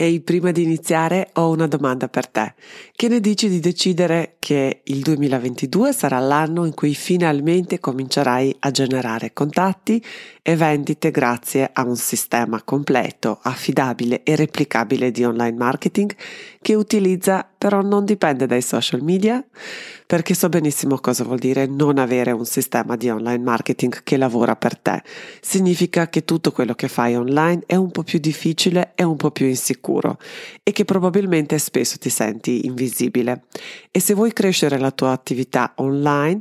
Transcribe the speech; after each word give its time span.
Ehi, 0.00 0.20
prima 0.20 0.52
di 0.52 0.62
iniziare 0.62 1.30
ho 1.32 1.50
una 1.50 1.66
domanda 1.66 2.06
per 2.06 2.28
te. 2.28 2.54
Che 2.94 3.08
ne 3.08 3.18
dici 3.18 3.48
di 3.48 3.58
decidere 3.58 4.36
che 4.38 4.82
il 4.84 5.00
2022 5.00 5.92
sarà 5.92 6.20
l'anno 6.20 6.64
in 6.64 6.72
cui 6.72 6.94
finalmente 6.94 7.80
comincerai 7.80 8.54
a 8.60 8.70
generare 8.70 9.32
contatti 9.32 10.00
e 10.40 10.54
vendite 10.54 11.10
grazie 11.10 11.68
a 11.72 11.82
un 11.82 11.96
sistema 11.96 12.62
completo, 12.62 13.40
affidabile 13.42 14.22
e 14.22 14.36
replicabile 14.36 15.10
di 15.10 15.24
online 15.24 15.56
marketing 15.56 16.14
che 16.62 16.74
utilizza 16.76 17.44
però 17.58 17.82
non 17.82 18.04
dipende 18.04 18.46
dai 18.46 18.62
social 18.62 19.02
media? 19.02 19.44
Perché 20.08 20.32
so 20.32 20.48
benissimo 20.48 20.96
cosa 20.96 21.22
vuol 21.22 21.36
dire 21.38 21.66
non 21.66 21.98
avere 21.98 22.30
un 22.30 22.46
sistema 22.46 22.96
di 22.96 23.10
online 23.10 23.44
marketing 23.44 24.02
che 24.02 24.16
lavora 24.16 24.56
per 24.56 24.78
te. 24.78 25.02
Significa 25.42 26.08
che 26.08 26.24
tutto 26.24 26.50
quello 26.50 26.72
che 26.72 26.88
fai 26.88 27.14
online 27.14 27.64
è 27.66 27.74
un 27.74 27.90
po' 27.90 28.04
più 28.04 28.18
difficile 28.18 28.92
e 28.94 29.02
un 29.02 29.16
po' 29.16 29.30
più 29.30 29.44
insicuro 29.44 30.16
e 30.62 30.72
che 30.72 30.86
probabilmente 30.86 31.58
spesso 31.58 31.98
ti 31.98 32.08
senti 32.08 32.64
invisibile. 32.64 33.42
E 33.90 34.00
se 34.00 34.14
vuoi 34.14 34.32
crescere 34.32 34.78
la 34.78 34.92
tua 34.92 35.10
attività 35.10 35.74
online, 35.76 36.40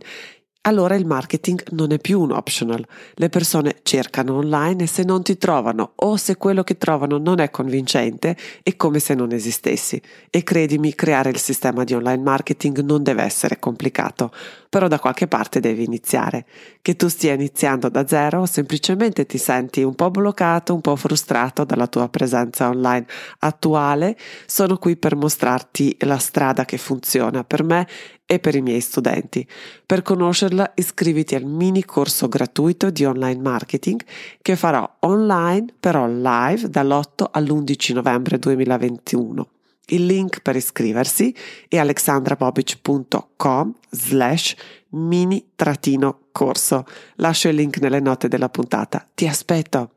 allora 0.67 0.95
il 0.95 1.05
marketing 1.05 1.63
non 1.71 1.93
è 1.93 1.97
più 1.97 2.19
un 2.19 2.31
optional. 2.31 2.85
Le 3.13 3.29
persone 3.29 3.77
cercano 3.83 4.35
online 4.35 4.83
e 4.83 4.87
se 4.87 5.03
non 5.03 5.23
ti 5.23 5.37
trovano 5.37 5.93
o 5.95 6.17
se 6.17 6.35
quello 6.35 6.63
che 6.63 6.77
trovano 6.77 7.17
non 7.17 7.39
è 7.39 7.49
convincente 7.49 8.35
è 8.63 8.75
come 8.75 8.99
se 8.99 9.15
non 9.15 9.31
esistessi. 9.31 10.01
E 10.29 10.43
credimi, 10.43 10.93
creare 10.93 11.29
il 11.29 11.37
sistema 11.37 11.85
di 11.85 11.93
online 11.93 12.21
marketing 12.21 12.81
non 12.81 13.01
deve 13.01 13.23
essere 13.23 13.59
complicato, 13.59 14.29
però 14.67 14.89
da 14.89 14.99
qualche 14.99 15.27
parte 15.27 15.61
devi 15.61 15.85
iniziare. 15.85 16.45
Che 16.81 16.97
tu 16.97 17.07
stia 17.07 17.33
iniziando 17.33 17.87
da 17.87 18.05
zero 18.05 18.41
o 18.41 18.45
semplicemente 18.45 19.25
ti 19.25 19.37
senti 19.37 19.83
un 19.83 19.95
po' 19.95 20.11
bloccato, 20.11 20.73
un 20.73 20.81
po' 20.81 20.97
frustrato 20.97 21.63
dalla 21.63 21.87
tua 21.87 22.09
presenza 22.09 22.67
online 22.67 23.05
attuale, 23.39 24.17
sono 24.45 24.77
qui 24.77 24.97
per 24.97 25.15
mostrarti 25.15 25.95
la 26.01 26.17
strada 26.17 26.65
che 26.65 26.77
funziona 26.77 27.45
per 27.45 27.63
me 27.63 27.87
e 28.27 28.37
per 28.39 28.53
i 28.53 28.61
miei 28.61 28.81
studenti. 28.81 29.47
Per 29.85 30.03
conoscerla 30.03 30.73
iscriviti 30.75 31.33
al 31.33 31.45
mini 31.45 31.83
corso 31.83 32.27
gratuito 32.27 32.91
di 32.91 33.05
online 33.05 33.41
marketing 33.41 34.01
che 34.41 34.55
farò 34.55 34.97
online 34.99 35.73
però 35.79 36.05
live 36.05 36.69
dall'8 36.69 37.25
all'11 37.31 37.93
novembre 37.93 38.37
2021. 38.37 39.49
Il 39.89 40.05
link 40.05 40.41
per 40.41 40.57
iscriversi 40.57 41.33
è 41.69 41.77
alexandrabobic.com 41.77 43.73
slash 43.89 44.55
mini 44.89 45.45
corso. 46.31 46.85
Lascio 47.15 47.47
il 47.47 47.55
link 47.55 47.79
nelle 47.79 48.01
note 48.01 48.27
della 48.27 48.49
puntata. 48.49 49.07
Ti 49.15 49.27
aspetto! 49.27 49.96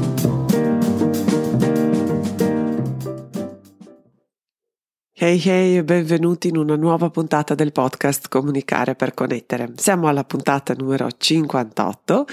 Hey 5.23 5.39
hey 5.45 5.83
benvenuti 5.83 6.47
in 6.47 6.57
una 6.57 6.75
nuova 6.75 7.11
puntata 7.11 7.53
del 7.53 7.71
podcast 7.71 8.27
Comunicare 8.27 8.95
per 8.95 9.13
connettere. 9.13 9.71
Siamo 9.75 10.07
alla 10.07 10.23
puntata 10.23 10.73
numero 10.73 11.09
58 11.15 12.25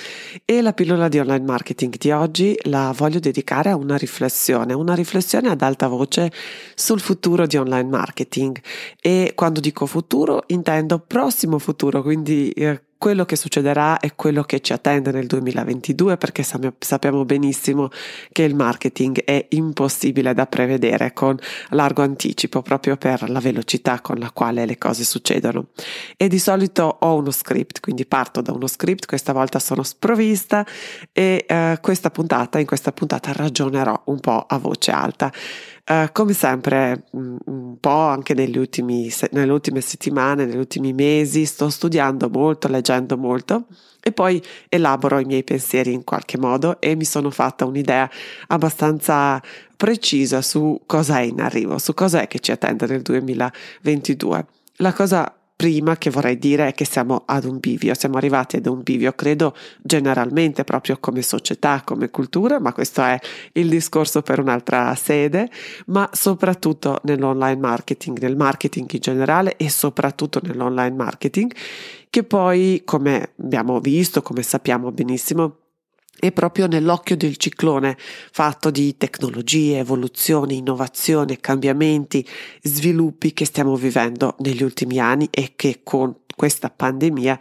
e 0.47 0.63
la 0.63 0.73
pillola 0.73 1.09
di 1.09 1.19
online 1.19 1.45
marketing 1.45 1.99
di 1.99 2.11
oggi 2.13 2.59
la 2.63 2.95
voglio 2.97 3.19
dedicare 3.19 3.69
a 3.69 3.77
una 3.77 3.99
riflessione, 3.99 4.73
una 4.73 4.95
riflessione 4.95 5.51
ad 5.51 5.61
alta 5.61 5.87
voce 5.87 6.33
sul 6.75 7.01
futuro 7.01 7.47
di 7.47 7.59
online 7.59 7.91
marketing 7.91 8.59
e 9.03 9.33
quando 9.35 9.61
dico 9.61 9.85
futuro 9.85 10.45
intendo 10.47 10.99
prossimo 10.99 11.59
futuro, 11.59 12.01
quindi 12.01 12.49
eh, 12.53 12.85
quello 12.99 13.25
che 13.25 13.37
succederà 13.37 14.01
è 14.01 14.15
quello 14.17 14.43
che 14.43 14.61
ci 14.61 14.73
attende 14.73 15.13
nel 15.13 15.27
2022 15.27 16.17
perché 16.17 16.43
sappiamo 16.43 17.25
benissimo 17.25 17.91
che 18.33 18.43
il 18.43 18.57
marketing 18.57 19.23
è 19.23 19.47
impossibile 19.51 20.35
da 20.35 20.47
prevedere 20.47 21.13
con 21.13 21.39
largo 21.71 22.03
anticipo 22.03 22.61
proprio 22.61 22.97
per 22.97 23.31
la 23.31 23.39
velocità 23.39 24.01
con 24.01 24.19
la 24.19 24.33
quale 24.33 24.67
le 24.67 24.77
cose 24.79 25.05
succedono. 25.05 25.69
E 26.17 26.27
di 26.27 26.41
solito 26.41 26.99
ho 27.01 27.15
uno 27.15 27.31
script, 27.31 27.79
quindi 27.81 28.05
parto 28.05 28.41
da 28.41 28.53
uno 28.53 28.67
script, 28.67 29.07
questa 29.07 29.33
volta 29.33 29.61
sono 29.61 29.85
sprovvista 29.85 30.67
e 31.13 31.45
eh, 31.47 31.79
questa 31.81 32.11
puntata, 32.11 32.59
in 32.59 32.67
questa 32.67 32.91
puntata 32.91 33.33
ragionerò 33.33 34.03
un 34.07 34.19
po' 34.19 34.45
a 34.47 34.59
voce 34.59 34.91
alta. 34.91 35.33
Uh, 35.89 36.07
come 36.13 36.35
sempre, 36.35 37.05
un, 37.13 37.39
un 37.47 37.81
po' 37.81 37.89
anche 37.89 38.35
ultimi, 38.59 39.11
nelle 39.31 39.53
ultime 39.53 39.81
settimane, 39.81 40.45
negli 40.45 40.59
ultimi 40.59 40.93
mesi, 40.93 41.47
sto 41.47 41.71
studiando 41.71 42.29
molto, 42.29 42.69
leggendo 42.69 43.17
molto 43.17 43.65
e 44.03 44.13
poi 44.13 44.43
elaboro 44.69 45.19
i 45.19 45.25
miei 45.25 45.45
pensieri 45.45 45.95
in 45.95 46.05
qualche 46.05 46.37
modo 46.37 46.79
e 46.81 46.95
mi 46.95 47.05
sono 47.05 47.31
fatta 47.31 47.65
un'idea 47.65 48.09
abbastanza 48.49 49.41
precisa 49.77 50.43
su 50.43 50.81
cosa 50.85 51.21
è 51.21 51.23
in 51.23 51.41
arrivo, 51.41 51.79
su 51.79 51.95
cosa 51.95 52.21
è 52.21 52.29
che 52.29 52.41
ci 52.41 52.53
attende 52.53 52.87
nel 52.87 53.01
2022. 53.01 54.47
La 54.77 54.93
cosa 54.93 55.38
prima 55.59 55.97
che 55.97 56.09
vorrei 56.09 56.39
dire 56.39 56.69
è 56.69 56.73
che 56.73 56.85
siamo 56.85 57.25
ad 57.27 57.43
un 57.43 57.59
bivio, 57.59 57.93
siamo 57.95 58.17
arrivati 58.17 58.59
ad 58.59 58.67
un 58.67 58.81
bivio, 58.81 59.13
credo 59.15 59.57
generalmente 59.83 60.63
proprio 60.63 60.99
come 61.01 61.21
società, 61.21 61.83
come 61.85 62.11
cultura, 62.11 62.61
ma 62.61 62.73
questo 62.73 63.03
è 63.03 63.19
il 63.55 63.69
discorso 63.69 64.23
per 64.23 64.39
un'altra 64.39 64.95
sede, 64.95 65.51
ma 65.87 66.09
soprattutto 66.13 67.01
nell'online 67.03 67.57
marketing, 67.57 68.21
nel 68.21 68.37
marketing 68.37 68.89
in 68.93 69.01
generale 69.01 69.57
e 69.57 69.69
soprattutto 69.69 70.41
nell'online 70.41 70.95
marketing, 70.95 71.53
che 72.09 72.23
poi, 72.23 72.83
come 72.85 73.33
abbiamo 73.41 73.81
visto, 73.81 74.23
come 74.23 74.45
sappiamo 74.45 74.93
benissimo, 74.93 75.57
è 76.19 76.33
proprio 76.33 76.67
nell'occhio 76.67 77.17
del 77.17 77.37
ciclone 77.37 77.97
fatto 77.99 78.71
di 78.71 78.97
tecnologie, 78.97 79.79
evoluzioni, 79.79 80.57
innovazione, 80.57 81.39
cambiamenti, 81.39 82.27
sviluppi 82.63 83.33
che 83.33 83.45
stiamo 83.45 83.77
vivendo 83.77 84.35
negli 84.39 84.63
ultimi 84.63 84.99
anni 84.99 85.29
e 85.31 85.53
che 85.57 85.81
con 85.83 86.15
questa 86.39 86.71
pandemia 86.71 87.39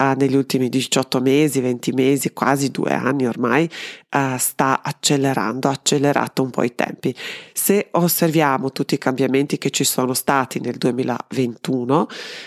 uh, 0.00 0.12
negli 0.18 0.36
ultimi 0.36 0.68
18 0.68 1.18
mesi, 1.22 1.60
20 1.60 1.92
mesi, 1.92 2.32
quasi 2.34 2.70
due 2.70 2.92
anni 2.92 3.26
ormai, 3.26 3.64
uh, 3.64 4.36
sta 4.36 4.82
accelerando, 4.82 5.68
ha 5.68 5.72
accelerato 5.72 6.42
un 6.42 6.50
po' 6.50 6.62
i 6.62 6.74
tempi. 6.74 7.16
Se 7.54 7.88
osserviamo 7.92 8.70
tutti 8.70 8.94
i 8.94 8.98
cambiamenti 8.98 9.56
che 9.56 9.70
ci 9.70 9.84
sono 9.84 10.12
stati 10.12 10.60
nel 10.60 10.76
2021, 10.76 12.06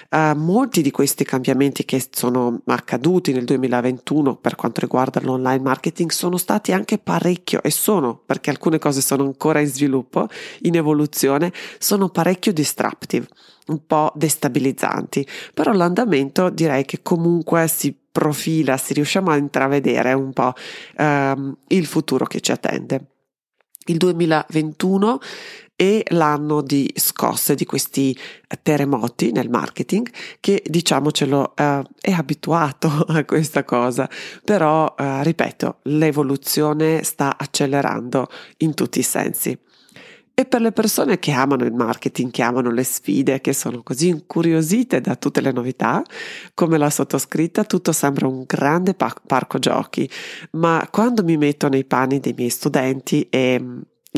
uh, 0.09 0.17
molti 0.35 0.83
di 0.83 0.91
questi 0.91 1.23
cambiamenti 1.23 1.83
che 1.83 2.05
sono 2.11 2.61
accaduti 2.67 3.33
nel 3.33 3.45
2021 3.45 4.35
per 4.35 4.55
quanto 4.55 4.81
riguarda 4.81 5.19
l'online 5.19 5.63
marketing 5.67 6.11
sono 6.11 6.37
stati 6.37 6.71
anche 6.71 6.97
parecchio 6.97 7.61
e 7.61 7.71
sono, 7.71 8.17
perché 8.25 8.49
alcune 8.49 8.79
cose 8.79 9.01
sono 9.01 9.23
ancora 9.23 9.59
in 9.59 9.67
sviluppo, 9.67 10.27
in 10.61 10.75
evoluzione, 10.75 11.51
sono 11.77 12.09
parecchio 12.09 12.53
disruptive 12.53 13.27
un 13.67 13.85
po' 13.85 14.13
destabilizzanti, 14.15 15.27
però 15.53 15.73
l'andamento 15.73 16.49
direi 16.49 16.85
che 16.85 17.01
comunque 17.01 17.67
si 17.67 17.93
profila, 18.11 18.77
si 18.77 18.93
riusciamo 18.93 19.29
a 19.29 19.35
intravedere 19.35 20.13
un 20.13 20.31
po' 20.31 20.53
ehm, 20.95 21.57
il 21.67 21.85
futuro 21.85 22.25
che 22.25 22.39
ci 22.39 22.53
attende. 22.53 23.07
Il 23.87 23.97
2021 23.97 25.19
è 25.77 26.01
l'anno 26.07 26.61
di 26.61 26.91
scosse 26.95 27.53
di 27.53 27.63
questi 27.63 28.17
terremoti 28.63 29.31
nel 29.31 29.47
marketing 29.47 30.09
che 30.39 30.63
diciamocelo 30.65 31.55
eh, 31.55 31.83
è 32.01 32.11
abituato 32.11 32.89
a 33.07 33.23
questa 33.25 33.63
cosa 33.63 34.09
però 34.43 34.95
eh, 34.97 35.23
ripeto 35.23 35.77
l'evoluzione 35.83 37.03
sta 37.03 37.37
accelerando 37.37 38.27
in 38.57 38.73
tutti 38.73 38.99
i 38.99 39.03
sensi 39.03 39.57
e 40.39 40.45
per 40.45 40.61
le 40.61 40.71
persone 40.71 41.17
che 41.17 41.31
amano 41.31 41.65
il 41.65 41.73
marketing, 41.73 42.29
che 42.29 42.43
amano 42.43 42.69
le 42.69 42.83
sfide, 42.83 43.41
che 43.41 43.53
sono 43.53 43.81
così 43.81 44.09
incuriosite 44.09 45.01
da 45.01 45.15
tutte 45.15 45.41
le 45.41 45.51
novità, 45.51 46.03
come 46.53 46.77
la 46.77 46.91
sottoscritta, 46.91 47.63
tutto 47.63 47.91
sembra 47.91 48.27
un 48.27 48.43
grande 48.45 48.93
parco 48.93 49.57
giochi. 49.57 50.07
Ma 50.51 50.87
quando 50.91 51.23
mi 51.23 51.37
metto 51.37 51.69
nei 51.69 51.85
panni 51.85 52.19
dei 52.19 52.35
miei 52.37 52.51
studenti 52.51 53.25
e 53.31 53.59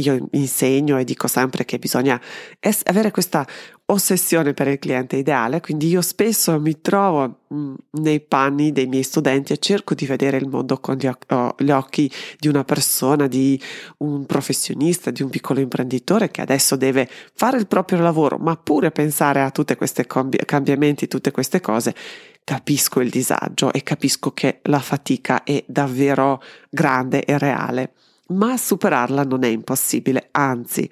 io 0.02 0.28
insegno 0.32 0.98
e 0.98 1.04
dico 1.04 1.28
sempre 1.28 1.66
che 1.66 1.80
bisogna 1.80 2.20
es- 2.60 2.82
avere 2.86 3.12
questa 3.12 3.46
ossessione 3.92 4.54
per 4.54 4.68
il 4.68 4.80
cliente 4.80 5.16
ideale, 5.16 5.62
quindi 5.62 5.88
io 5.88 6.02
spesso 6.02 6.60
mi 6.60 6.80
trovo 6.80 7.40
mm, 7.54 7.74
nei 7.92 8.20
panni 8.20 8.72
dei 8.72 8.86
miei 8.86 9.04
studenti 9.04 9.54
e 9.54 9.58
cerco 9.58 9.96
di 9.96 10.06
vedere 10.06 10.38
il 10.38 10.48
mondo 10.48 10.80
con 10.80 10.96
gli, 10.96 11.08
oc- 11.08 11.32
oh, 11.32 11.56
gli, 11.58 11.72
occhi 11.72 12.12
di 12.38 12.48
una 12.48 12.64
persona, 12.64 13.28
di 13.28 13.60
un 13.98 14.26
professionista, 14.26 15.12
di 15.12 15.24
un 15.24 15.30
piccolo 15.30 15.60
imprenditore 15.60 16.30
che 16.30 16.42
adesso 16.42 16.76
deve 16.76 17.10
fare 17.34 17.58
il 17.58 17.68
proprio 17.68 18.00
lavoro, 18.00 18.38
ma 18.38 18.56
pure 18.56 18.92
pensare 18.92 19.42
a 19.42 19.52
tutti 19.52 19.76
questi 19.76 20.06
cambi- 20.06 20.46
cambiamenti, 20.46 21.08
tutte 21.08 21.32
queste 21.32 21.60
cose. 21.60 21.96
Capisco 22.44 23.00
il 23.00 23.10
disagio 23.10 23.72
e 23.72 23.84
capisco 23.84 24.32
che 24.32 24.60
la 24.64 24.80
fatica 24.80 25.44
è 25.44 25.64
davvero 25.68 26.42
grande 26.70 27.24
e 27.24 27.38
reale, 27.38 27.94
ma 28.30 28.58
superarla 28.58 29.24
non 29.24 29.44
è 29.44 29.48
impossibile, 29.48 30.30
anzi 30.32 30.90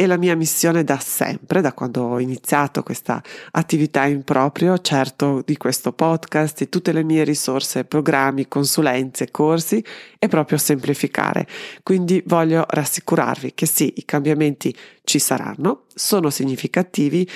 e 0.00 0.06
la 0.06 0.16
mia 0.16 0.34
missione 0.34 0.82
da 0.82 0.98
sempre, 0.98 1.60
da 1.60 1.74
quando 1.74 2.04
ho 2.04 2.20
iniziato 2.20 2.82
questa 2.82 3.22
attività 3.50 4.06
in 4.06 4.22
proprio, 4.24 4.78
certo 4.78 5.42
di 5.44 5.58
questo 5.58 5.92
podcast 5.92 6.62
e 6.62 6.70
tutte 6.70 6.92
le 6.92 7.04
mie 7.04 7.22
risorse, 7.22 7.84
programmi, 7.84 8.48
consulenze, 8.48 9.30
corsi, 9.30 9.84
è 10.18 10.26
proprio 10.26 10.56
semplificare. 10.56 11.46
Quindi 11.82 12.22
voglio 12.24 12.64
rassicurarvi 12.66 13.52
che 13.52 13.66
sì, 13.66 13.92
i 13.96 14.06
cambiamenti 14.06 14.74
ci 15.04 15.18
saranno, 15.18 15.84
sono 15.94 16.30
significativi, 16.30 17.28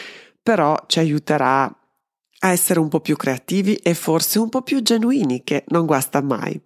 però 0.42 0.84
ci 0.86 1.00
aiuterà 1.00 1.64
a 1.64 2.48
essere 2.48 2.80
un 2.80 2.88
po' 2.88 3.00
più 3.00 3.16
creativi 3.16 3.74
e 3.76 3.92
forse 3.92 4.38
un 4.38 4.48
po' 4.48 4.62
più 4.62 4.82
genuini, 4.82 5.44
che 5.44 5.64
non 5.68 5.84
guasta 5.84 6.22
mai. 6.22 6.58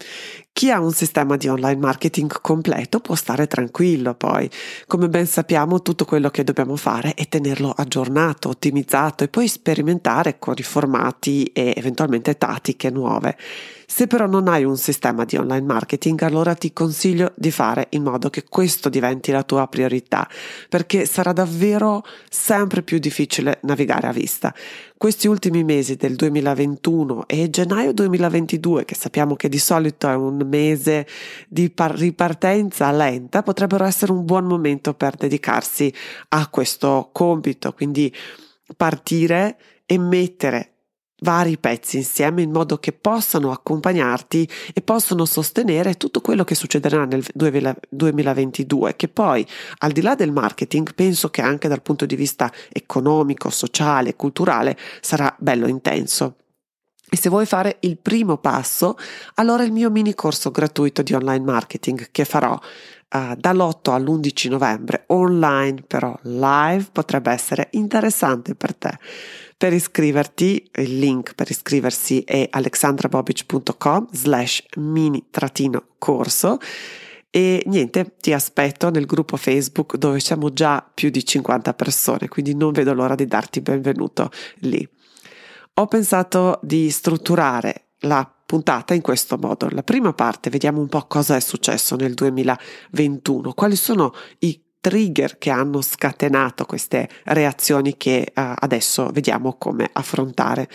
Chi 0.59 0.73
ha 0.73 0.81
un 0.81 0.91
sistema 0.91 1.37
di 1.37 1.47
online 1.47 1.79
marketing 1.79 2.41
completo 2.41 2.99
può 2.99 3.15
stare 3.15 3.47
tranquillo 3.47 4.15
poi. 4.15 4.51
Come 4.89 5.09
ben 5.09 5.25
sappiamo, 5.25 5.83
tutto 5.83 6.05
quello 6.05 6.31
che 6.31 6.43
dobbiamo 6.43 6.75
fare 6.75 7.15
è 7.15 7.29
tenerlo 7.29 7.71
aggiornato, 7.71 8.49
ottimizzato 8.49 9.23
e 9.23 9.29
poi 9.29 9.47
sperimentare 9.47 10.41
con 10.41 10.55
i 10.57 10.65
formati 10.65 11.45
e 11.53 11.75
eventualmente 11.77 12.37
tattiche 12.37 12.91
nuove. 12.91 13.37
Se 13.91 14.07
però 14.07 14.27
non 14.27 14.49
hai 14.49 14.65
un 14.65 14.77
sistema 14.77 15.25
di 15.25 15.37
online 15.37 15.65
marketing, 15.65 16.21
allora 16.21 16.55
ti 16.55 16.75
consiglio 16.75 17.33
di 17.37 17.51
fare 17.51 17.87
in 17.91 18.03
modo 18.03 18.29
che 18.29 18.45
questo 18.47 18.91
diventi 18.91 19.31
la 19.31 19.45
tua 19.45 19.67
priorità, 19.67 20.29
perché 20.69 21.07
sarà 21.07 21.33
davvero 21.33 22.05
sempre 22.29 22.83
più 22.83 22.99
difficile 22.99 23.61
navigare 23.63 24.07
a 24.07 24.13
vista. 24.13 24.55
Questi 24.95 25.27
ultimi 25.27 25.65
mesi 25.65 25.97
del 25.97 26.17
2021 26.17 27.29
e 27.29 27.49
gennaio 27.49 27.95
2022, 27.95 28.85
che 28.85 28.95
sappiamo 28.95 29.37
che 29.37 29.49
di 29.49 29.59
solito 29.59 30.07
è 30.07 30.15
un 30.15 30.47
mese 30.49 31.07
di 31.49 31.71
par- 31.71 31.95
ripartenza 31.95 32.91
lenta, 32.91 33.43
potrebbero 33.43 33.85
essere 33.85 34.13
un 34.13 34.25
buon 34.25 34.47
momento 34.47 34.95
per 34.95 35.15
dedicarsi 35.15 35.93
a 36.31 36.49
questo 36.49 37.11
compito, 37.13 37.73
quindi 37.73 38.15
partire 38.77 39.57
e 39.87 39.99
mettere 39.99 40.73
vari 41.21 41.59
pezzi 41.59 41.97
insieme 41.97 42.43
in 42.43 42.51
modo 42.51 42.79
che 42.79 42.93
possano 42.93 43.51
accompagnarti 43.51 44.49
e 44.73 44.83
possano 44.83 45.25
sostenere 45.25 45.95
tutto 45.95 46.21
quello 46.21 46.45
che 46.45 46.55
succederà 46.55 47.05
nel 47.05 47.25
2022 47.33 48.97
che 48.97 49.09
poi 49.09 49.45
al 49.79 49.93
di 49.93 50.01
là 50.01 50.15
del 50.15 50.33
marketing 50.33 50.95
penso 50.95 51.29
che 51.31 51.43
anche 51.43 51.69
dal 51.69 51.83
punto 51.83 52.07
di 52.07 52.17
vista 52.17 52.53
economico, 52.71 53.51
sociale, 53.51 54.15
culturale 54.15 54.77
sarà 55.01 55.35
bello 55.39 55.67
intenso. 55.67 56.37
E 57.11 57.17
se 57.17 57.29
vuoi 57.29 57.47
fare 57.47 57.79
il 57.81 57.97
primo 57.97 58.37
passo, 58.37 58.97
allora 59.35 59.63
il 59.63 59.73
mio 59.73 59.91
mini 59.91 60.15
corso 60.15 60.51
gratuito 60.51 61.03
di 61.03 61.15
online 61.15 61.45
marketing 61.45 62.09
che 62.11 62.25
farò 62.25 62.53
uh, 62.53 63.35
dall'8 63.35 63.91
all'11 63.91 64.49
novembre 64.51 65.05
online, 65.07 65.85
però 65.87 66.19
live, 66.23 66.89
potrebbe 66.93 67.33
essere 67.33 67.69
interessante 67.73 68.55
per 68.55 68.75
te. 68.75 68.99
Per 69.57 69.73
iscriverti, 69.73 70.71
il 70.75 70.99
link 70.99 71.35
per 71.35 71.51
iscriversi 71.51 72.21
è 72.21 72.47
alexandrabobic.com 72.51 74.09
slash 74.13 74.65
mini-corso 74.77 76.59
e 77.31 77.63
niente, 77.67 78.15
ti 78.21 78.33
aspetto 78.33 78.91
nel 78.91 79.05
gruppo 79.05 79.37
Facebook 79.37 79.97
dove 79.97 80.19
siamo 80.21 80.53
già 80.53 80.89
più 80.93 81.11
di 81.11 81.25
50 81.25 81.75
persone, 81.75 82.29
quindi 82.29 82.55
non 82.55 82.73
vedo 82.73 82.95
l'ora 82.95 83.15
di 83.15 83.27
darti 83.27 83.61
benvenuto 83.61 84.31
lì. 84.61 84.89
Ho 85.79 85.87
pensato 85.87 86.59
di 86.63 86.91
strutturare 86.91 87.91
la 88.01 88.29
puntata 88.45 88.95
in 88.95 89.01
questo 89.01 89.39
modo. 89.39 89.69
La 89.71 89.85
prima 89.85 90.13
parte 90.13 90.51
vediamo 90.51 90.81
un 90.81 90.89
po' 90.89 91.07
cosa 91.07 91.37
è 91.37 91.41
successo 91.41 91.95
nel 91.95 92.15
2021, 92.15 93.53
quali 93.53 93.77
sono 93.77 94.13
i 94.41 94.61
trigger 94.81 95.39
che 95.39 95.51
hanno 95.51 95.81
scatenato 95.81 96.65
queste 96.65 97.09
reazioni 97.27 97.97
che 97.97 98.33
uh, 98.35 98.55
adesso 98.57 99.11
vediamo 99.13 99.55
come 99.57 99.89
affrontare 99.93 100.69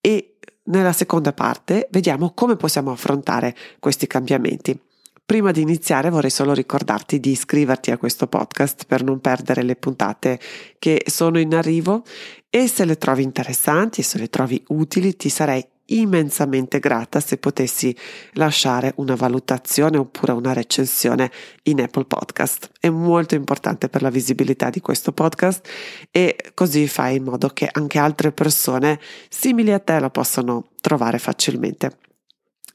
e 0.00 0.38
nella 0.64 0.92
seconda 0.92 1.34
parte 1.34 1.86
vediamo 1.90 2.32
come 2.32 2.56
possiamo 2.56 2.90
affrontare 2.90 3.54
questi 3.78 4.06
cambiamenti. 4.06 4.80
Prima 5.28 5.50
di 5.50 5.60
iniziare 5.60 6.08
vorrei 6.08 6.30
solo 6.30 6.54
ricordarti 6.54 7.20
di 7.20 7.32
iscriverti 7.32 7.90
a 7.90 7.98
questo 7.98 8.28
podcast 8.28 8.86
per 8.86 9.04
non 9.04 9.20
perdere 9.20 9.62
le 9.62 9.76
puntate 9.76 10.40
che 10.78 11.02
sono 11.04 11.38
in 11.38 11.54
arrivo 11.54 12.02
e 12.50 12.66
se 12.68 12.84
le 12.84 12.96
trovi 12.96 13.22
interessanti 13.22 14.02
se 14.02 14.18
le 14.18 14.28
trovi 14.28 14.62
utili 14.68 15.16
ti 15.16 15.28
sarei 15.28 15.66
immensamente 15.90 16.80
grata 16.80 17.20
se 17.20 17.38
potessi 17.38 17.96
lasciare 18.32 18.92
una 18.96 19.14
valutazione 19.14 19.96
oppure 19.98 20.32
una 20.32 20.52
recensione 20.52 21.30
in 21.64 21.80
Apple 21.80 22.04
Podcast. 22.04 22.70
È 22.78 22.88
molto 22.88 23.34
importante 23.34 23.88
per 23.88 24.02
la 24.02 24.10
visibilità 24.10 24.70
di 24.70 24.80
questo 24.80 25.12
podcast 25.12 25.66
e 26.10 26.36
così 26.54 26.86
fai 26.88 27.16
in 27.16 27.24
modo 27.24 27.48
che 27.48 27.68
anche 27.70 27.98
altre 27.98 28.32
persone 28.32 29.00
simili 29.28 29.72
a 29.72 29.78
te 29.78 29.98
lo 29.98 30.10
possano 30.10 30.70
trovare 30.80 31.18
facilmente. 31.18 31.98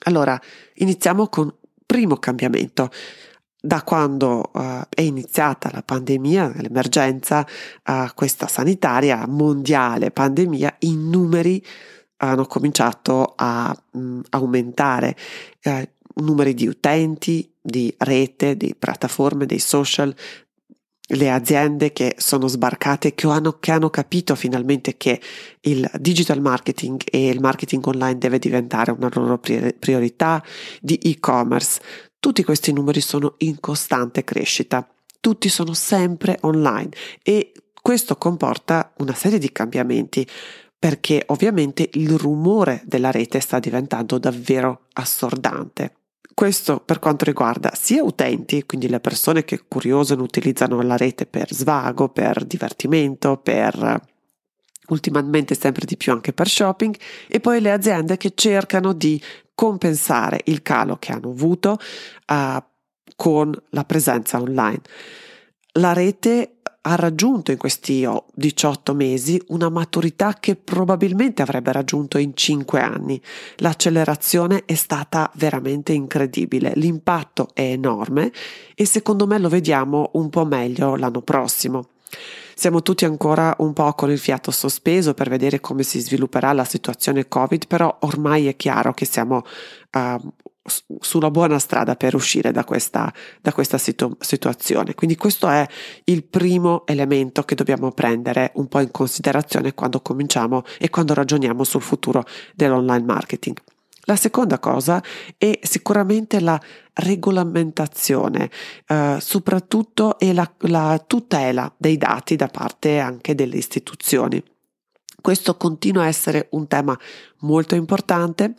Allora, 0.06 0.40
iniziamo 0.76 1.28
con 1.28 1.54
primo 1.86 2.18
cambiamento. 2.18 2.90
Da 3.66 3.82
quando 3.82 4.52
uh, 4.52 4.82
è 4.90 5.00
iniziata 5.00 5.70
la 5.72 5.82
pandemia, 5.82 6.52
l'emergenza, 6.58 7.48
uh, 7.88 8.08
questa 8.14 8.48
sanitaria 8.48 9.26
mondiale 9.26 10.12
pandemia, 10.12 10.76
i 10.80 10.98
numeri 10.98 11.66
hanno 12.18 12.46
cominciato 12.46 13.34
a 13.38 13.74
mh, 13.92 14.00
mm, 14.00 14.20
aumentare 14.32 15.16
eh, 15.62 15.92
numeri 16.16 16.54
di 16.54 16.68
utenti, 16.68 17.50
di 17.62 17.94
rete, 18.00 18.58
di 18.58 18.76
piattaforme, 18.78 19.46
dei 19.46 19.60
social, 19.60 20.14
le 21.06 21.32
aziende 21.32 21.94
che 21.94 22.16
sono 22.18 22.48
sbarcate, 22.48 23.14
che 23.14 23.28
hanno, 23.28 23.60
che 23.60 23.72
hanno 23.72 23.90
capito 23.90 24.36
finalmente 24.36 24.98
che 24.98 25.22
il 25.62 25.90
digital 26.00 26.42
marketing 26.42 27.02
e 27.10 27.30
il 27.30 27.40
marketing 27.40 27.86
online 27.86 28.18
deve 28.18 28.40
diventare 28.40 28.92
una 28.92 29.10
loro 29.14 29.40
priorità 29.40 30.44
di 30.82 30.96
e-commerce. 30.96 31.80
Tutti 32.24 32.46
questi 32.46 32.72
numeri 32.72 33.02
sono 33.02 33.34
in 33.40 33.60
costante 33.60 34.24
crescita, 34.24 34.88
tutti 35.20 35.50
sono 35.50 35.74
sempre 35.74 36.38
online 36.44 36.90
e 37.22 37.52
questo 37.82 38.16
comporta 38.16 38.94
una 39.00 39.14
serie 39.14 39.40
di 39.40 39.52
cambiamenti 39.52 40.26
perché 40.80 41.22
ovviamente 41.28 41.90
il 41.96 42.18
rumore 42.18 42.82
della 42.86 43.12
rete 43.12 43.42
sta 43.42 43.60
diventando 43.60 44.20
davvero 44.20 44.86
assordante. 44.94 45.96
Questo 46.34 46.80
per 46.80 47.00
quanto 47.00 47.26
riguarda 47.26 47.74
sia 47.76 48.02
utenti, 48.02 48.64
quindi 48.64 48.88
le 48.88 49.02
persone 49.02 49.44
che 49.44 49.66
curiose 49.68 50.14
utilizzano 50.14 50.82
la 50.82 50.96
rete 50.96 51.26
per 51.26 51.54
svago, 51.54 52.08
per 52.08 52.46
divertimento, 52.46 53.36
per 53.36 54.02
ultimamente 54.88 55.56
sempre 55.56 55.86
di 55.86 55.98
più 55.98 56.12
anche 56.12 56.34
per 56.34 56.48
shopping, 56.48 56.96
e 57.28 57.40
poi 57.40 57.62
le 57.62 57.72
aziende 57.72 58.18
che 58.18 58.34
cercano 58.36 58.94
di 58.94 59.22
compensare 59.56 60.42
il 60.46 60.62
calo 60.62 60.98
che 60.98 61.12
hanno 61.12 61.30
avuto 61.30 61.78
uh, 62.28 62.64
con 63.16 63.54
la 63.70 63.84
presenza 63.86 64.40
online. 64.40 64.82
La 65.74 65.94
rete 65.94 66.58
ha 66.86 66.96
raggiunto 66.96 67.52
in 67.52 67.58
questi 67.58 68.06
18 68.34 68.94
mesi 68.94 69.42
una 69.48 69.70
maturità 69.70 70.34
che 70.34 70.56
probabilmente 70.56 71.42
avrebbe 71.42 71.72
raggiunto 71.72 72.18
in 72.18 72.36
5 72.36 72.82
anni. 72.82 73.22
L'accelerazione 73.58 74.64
è 74.66 74.76
stata 74.76 75.32
veramente 75.36 75.94
incredibile, 75.94 76.74
l'impatto 76.76 77.50
è 77.54 77.62
enorme 77.62 78.32
e 78.76 78.86
secondo 78.86 79.28
me 79.28 79.40
lo 79.40 79.48
vediamo 79.48 80.10
un 80.14 80.30
po' 80.30 80.46
meglio 80.46 80.96
l'anno 80.98 81.22
prossimo. 81.22 81.88
Siamo 82.56 82.82
tutti 82.82 83.06
ancora 83.06 83.56
un 83.60 83.74
po' 83.74 83.94
con 83.94 84.12
il 84.12 84.20
fiato 84.20 84.52
sospeso 84.52 85.14
per 85.14 85.30
vedere 85.30 85.60
come 85.60 85.84
si 85.84 86.00
svilupperà 86.00 86.54
la 86.54 86.64
situazione 86.64 87.28
Covid, 87.28 87.68
però 87.68 87.96
ormai 88.02 88.48
è 88.48 88.56
chiaro 88.56 88.94
che 88.94 89.06
siamo 89.06 89.42
uh, 89.92 90.34
sulla 91.00 91.30
buona 91.30 91.60
strada 91.60 91.96
per 91.96 92.16
uscire 92.16 92.52
da 92.52 92.64
questa, 92.64 93.12
da 93.42 93.52
questa 93.52 93.78
situ- 93.78 94.16
situazione. 94.20 94.94
Quindi 94.94 95.16
questo 95.16 95.48
è 95.48 95.68
il 96.06 96.24
primo 96.24 96.86
elemento 96.86 97.44
che 97.44 97.56
dobbiamo 97.56 97.92
prendere 97.92 98.52
un 98.56 98.68
po' 98.68 98.80
in 98.80 98.92
considerazione 98.92 99.74
quando 99.74 100.02
cominciamo 100.02 100.64
e 100.80 100.90
quando 100.90 101.14
ragioniamo 101.14 101.64
sul 101.64 101.82
futuro 101.82 102.24
dell'online 102.56 103.04
marketing. 103.04 103.58
La 104.06 104.18
seconda 104.18 104.60
cosa 104.60 105.02
è 105.38 105.60
sicuramente 105.62 106.42
la 106.42 106.60
regolamentazione, 106.94 108.50
eh, 108.86 109.18
soprattutto 109.20 110.20
e 110.20 110.34
la, 110.34 110.52
la 110.60 111.02
tutela 111.06 111.74
dei 111.78 111.98
dati 111.98 112.36
da 112.36 112.48
parte 112.48 113.00
anche 113.00 113.34
delle 113.34 113.56
istituzioni. 113.56 114.44
Questo 115.22 115.56
continua 115.56 116.04
a 116.04 116.08
essere 116.08 116.48
un 116.52 116.68
tema 116.68 117.00
molto 117.40 117.76
importante 117.76 118.56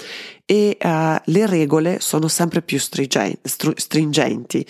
e 0.47 0.79
uh, 0.81 1.21
le 1.23 1.47
regole 1.47 2.01
sono 2.01 2.27
sempre 2.27 2.63
più 2.63 2.79
stringenti. 2.79 4.67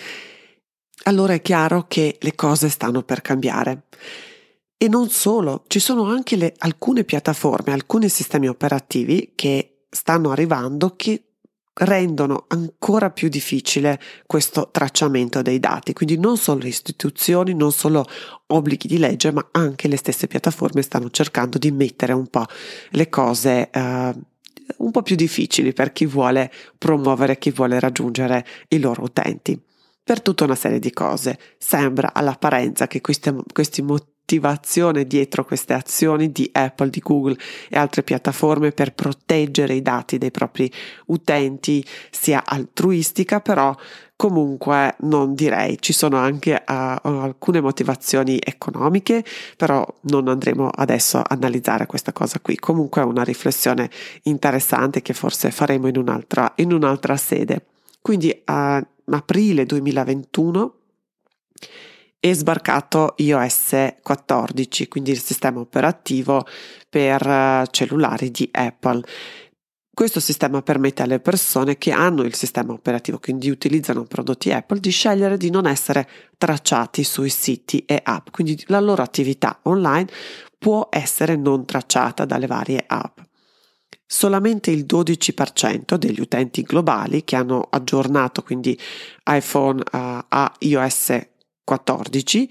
Allora 1.03 1.33
è 1.35 1.41
chiaro 1.41 1.85
che 1.87 2.17
le 2.19 2.35
cose 2.35 2.67
stanno 2.67 3.01
per 3.03 3.21
cambiare. 3.21 3.83
E 4.75 4.89
non 4.89 5.07
solo, 5.07 5.63
ci 5.67 5.79
sono 5.79 6.03
anche 6.09 6.35
le, 6.35 6.53
alcune 6.57 7.05
piattaforme, 7.05 7.71
alcuni 7.71 8.09
sistemi 8.09 8.49
operativi 8.49 9.31
che 9.33 9.74
stanno 9.89 10.31
arrivando 10.31 10.95
che 10.95 11.23
rendono 11.77 12.45
ancora 12.47 13.09
più 13.09 13.27
difficile 13.27 13.99
questo 14.25 14.69
tracciamento 14.71 15.41
dei 15.41 15.59
dati. 15.59 15.93
Quindi 15.93 16.17
non 16.17 16.37
solo 16.37 16.61
le 16.61 16.69
istituzioni, 16.69 17.53
non 17.53 17.71
solo 17.71 18.05
obblighi 18.47 18.87
di 18.87 18.97
legge, 18.97 19.31
ma 19.31 19.45
anche 19.51 19.87
le 19.87 19.97
stesse 19.97 20.27
piattaforme 20.27 20.81
stanno 20.81 21.09
cercando 21.09 21.57
di 21.57 21.71
mettere 21.71 22.13
un 22.13 22.27
po' 22.27 22.45
le 22.91 23.09
cose 23.09 23.69
eh, 23.71 24.13
un 24.77 24.91
po' 24.91 25.01
più 25.01 25.15
difficili 25.15 25.73
per 25.73 25.91
chi 25.91 26.05
vuole 26.05 26.51
promuovere, 26.77 27.37
chi 27.37 27.51
vuole 27.51 27.79
raggiungere 27.79 28.45
i 28.69 28.79
loro 28.79 29.03
utenti. 29.03 29.59
Per 30.01 30.21
tutta 30.21 30.43
una 30.43 30.55
serie 30.55 30.79
di 30.79 30.91
cose. 30.91 31.37
Sembra 31.57 32.13
all'apparenza 32.13 32.87
che 32.87 33.01
questi, 33.01 33.33
questi 33.51 33.81
motivi 33.81 34.13
motivazione 34.25 35.05
dietro 35.05 35.45
queste 35.45 35.73
azioni 35.73 36.31
di 36.31 36.49
Apple, 36.51 36.89
di 36.89 36.99
Google 36.99 37.37
e 37.69 37.77
altre 37.77 38.01
piattaforme 38.01 38.71
per 38.71 38.93
proteggere 38.93 39.75
i 39.75 39.83
dati 39.83 40.17
dei 40.17 40.31
propri 40.31 40.71
utenti 41.07 41.85
sia 42.09 42.43
altruistica, 42.43 43.39
però 43.39 43.75
comunque 44.15 44.95
non 45.01 45.35
direi, 45.35 45.77
ci 45.79 45.93
sono 45.93 46.17
anche 46.17 46.53
uh, 46.53 46.71
alcune 46.73 47.61
motivazioni 47.61 48.39
economiche, 48.43 49.23
però 49.55 49.85
non 50.03 50.27
andremo 50.27 50.69
adesso 50.69 51.19
a 51.19 51.25
analizzare 51.27 51.85
questa 51.85 52.11
cosa 52.11 52.39
qui. 52.39 52.57
Comunque 52.57 53.03
è 53.03 53.05
una 53.05 53.23
riflessione 53.23 53.91
interessante 54.23 55.03
che 55.03 55.13
forse 55.13 55.51
faremo 55.51 55.87
in 55.87 55.97
un'altra, 55.97 56.51
in 56.55 56.73
un'altra 56.73 57.15
sede. 57.15 57.65
Quindi 58.01 58.41
a 58.45 58.83
aprile 59.07 59.65
2021 59.67 60.73
è 62.29 62.33
sbarcato 62.33 63.13
iOS 63.17 63.97
14, 64.01 64.87
quindi 64.87 65.11
il 65.11 65.19
sistema 65.19 65.59
operativo 65.59 66.47
per 66.89 67.21
eh, 67.21 67.67
cellulari 67.69 68.31
di 68.31 68.49
Apple. 68.51 69.03
Questo 69.93 70.19
sistema 70.19 70.63
permette 70.63 71.03
alle 71.03 71.19
persone 71.19 71.77
che 71.77 71.91
hanno 71.91 72.23
il 72.23 72.33
sistema 72.33 72.73
operativo, 72.73 73.19
quindi 73.19 73.51
utilizzano 73.51 74.05
prodotti 74.05 74.51
Apple, 74.51 74.79
di 74.79 74.89
scegliere 74.89 75.37
di 75.37 75.51
non 75.51 75.67
essere 75.67 76.09
tracciati 76.35 77.03
sui 77.03 77.29
siti 77.29 77.85
e 77.85 78.01
app, 78.03 78.29
quindi 78.31 78.61
la 78.69 78.79
loro 78.79 79.03
attività 79.03 79.59
online 79.61 80.07
può 80.57 80.87
essere 80.89 81.35
non 81.35 81.63
tracciata 81.63 82.25
dalle 82.25 82.47
varie 82.47 82.83
app. 82.87 83.19
Solamente 84.03 84.71
il 84.71 84.85
12% 84.87 85.93
degli 85.93 86.21
utenti 86.21 86.63
globali 86.63 87.23
che 87.23 87.35
hanno 87.35 87.67
aggiornato 87.69 88.41
quindi 88.41 88.77
iPhone 89.25 89.79
uh, 89.79 90.25
a 90.27 90.51
iOS 90.59 91.33
14 91.65 92.49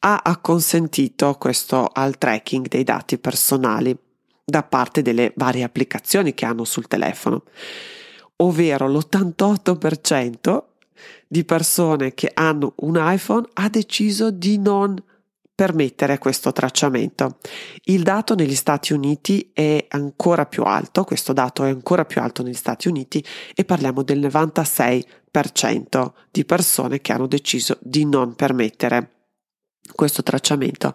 ha 0.00 0.20
acconsentito 0.24 1.34
questo 1.34 1.88
al 1.92 2.18
tracking 2.18 2.66
dei 2.66 2.82
dati 2.82 3.18
personali 3.18 3.96
da 4.44 4.62
parte 4.62 5.02
delle 5.02 5.32
varie 5.36 5.64
applicazioni 5.64 6.34
che 6.34 6.44
hanno 6.44 6.64
sul 6.64 6.86
telefono, 6.86 7.42
ovvero 8.36 8.88
l'88% 8.88 10.62
di 11.26 11.44
persone 11.44 12.14
che 12.14 12.30
hanno 12.32 12.74
un 12.76 12.94
iPhone 12.98 13.46
ha 13.54 13.68
deciso 13.68 14.30
di 14.30 14.58
non 14.58 14.96
permettere 15.52 16.18
questo 16.18 16.52
tracciamento. 16.52 17.38
Il 17.84 18.02
dato 18.02 18.34
negli 18.34 18.54
Stati 18.54 18.92
Uniti 18.92 19.50
è 19.52 19.86
ancora 19.88 20.46
più 20.46 20.62
alto, 20.62 21.02
questo 21.04 21.32
dato 21.32 21.64
è 21.64 21.70
ancora 21.70 22.04
più 22.04 22.20
alto 22.20 22.42
negli 22.42 22.54
Stati 22.54 22.88
Uniti 22.88 23.24
e 23.54 23.64
parliamo 23.64 24.02
del 24.02 24.20
96% 24.20 25.02
di 26.30 26.44
persone 26.44 27.00
che 27.00 27.12
hanno 27.12 27.26
deciso 27.26 27.78
di 27.80 28.04
non 28.04 28.34
permettere 28.34 29.10
questo 29.94 30.22
tracciamento. 30.22 30.94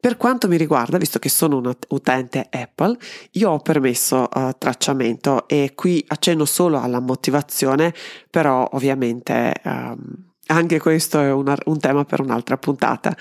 Per 0.00 0.16
quanto 0.16 0.48
mi 0.48 0.56
riguarda, 0.56 0.96
visto 0.96 1.18
che 1.18 1.28
sono 1.28 1.58
un 1.58 1.76
utente 1.88 2.46
Apple, 2.50 2.96
io 3.32 3.50
ho 3.50 3.58
permesso 3.58 4.28
uh, 4.32 4.52
tracciamento 4.56 5.46
e 5.46 5.72
qui 5.74 6.02
accenno 6.08 6.46
solo 6.46 6.80
alla 6.80 7.00
motivazione, 7.00 7.92
però 8.30 8.66
ovviamente 8.72 9.52
um, 9.62 10.30
anche 10.46 10.80
questo 10.80 11.20
è 11.20 11.30
una, 11.30 11.56
un 11.66 11.78
tema 11.78 12.04
per 12.04 12.20
un'altra 12.20 12.56
puntata 12.56 13.14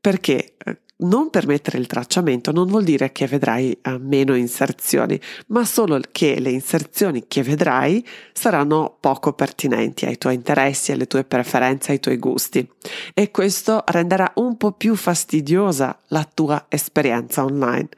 perché 0.00 0.54
eh, 0.56 0.80
non 1.00 1.30
permettere 1.30 1.78
il 1.78 1.86
tracciamento 1.86 2.52
non 2.52 2.66
vuol 2.66 2.84
dire 2.84 3.12
che 3.12 3.26
vedrai 3.26 3.76
uh, 3.84 3.98
meno 4.00 4.34
inserzioni, 4.34 5.20
ma 5.48 5.64
solo 5.64 6.00
che 6.10 6.40
le 6.40 6.50
inserzioni 6.50 7.24
che 7.26 7.42
vedrai 7.42 8.04
saranno 8.32 8.96
poco 8.98 9.32
pertinenti 9.32 10.06
ai 10.06 10.18
tuoi 10.18 10.34
interessi, 10.34 10.92
alle 10.92 11.06
tue 11.06 11.24
preferenze, 11.24 11.92
ai 11.92 12.00
tuoi 12.00 12.16
gusti. 12.18 12.68
E 13.14 13.30
questo 13.30 13.82
renderà 13.86 14.32
un 14.36 14.56
po' 14.56 14.72
più 14.72 14.94
fastidiosa 14.94 15.98
la 16.08 16.28
tua 16.32 16.66
esperienza 16.68 17.44
online. 17.44 17.88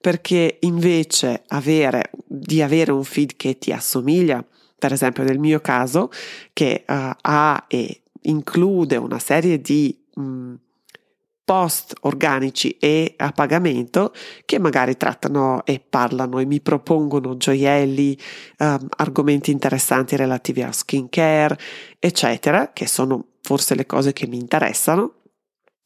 Perché 0.00 0.56
invece 0.60 1.44
avere, 1.48 2.10
di 2.26 2.60
avere 2.60 2.90
un 2.90 3.04
feed 3.04 3.36
che 3.36 3.58
ti 3.58 3.70
assomiglia, 3.70 4.44
per 4.76 4.92
esempio 4.92 5.22
nel 5.22 5.38
mio 5.38 5.60
caso, 5.60 6.10
che 6.52 6.84
uh, 6.86 7.10
ha 7.20 7.64
e 7.68 8.00
include 8.22 8.96
una 8.96 9.20
serie 9.20 9.60
di 9.60 9.96
mh, 10.14 10.22
mm, 10.22 10.54
post 11.44 11.94
organici 12.02 12.76
e 12.78 13.14
a 13.16 13.32
pagamento 13.32 14.12
che 14.44 14.58
magari 14.58 14.96
trattano 14.96 15.64
e 15.64 15.80
parlano 15.80 16.38
e 16.38 16.44
mi 16.44 16.60
propongono 16.60 17.36
gioielli, 17.36 18.18
um, 18.58 18.86
argomenti 18.96 19.50
interessanti 19.50 20.16
relativi 20.16 20.62
a 20.62 20.72
skincare, 20.72 21.58
eccetera, 21.98 22.72
che 22.72 22.86
sono 22.86 23.26
forse 23.42 23.74
le 23.74 23.86
cose 23.86 24.12
che 24.12 24.26
mi 24.26 24.38
interessano. 24.38 25.14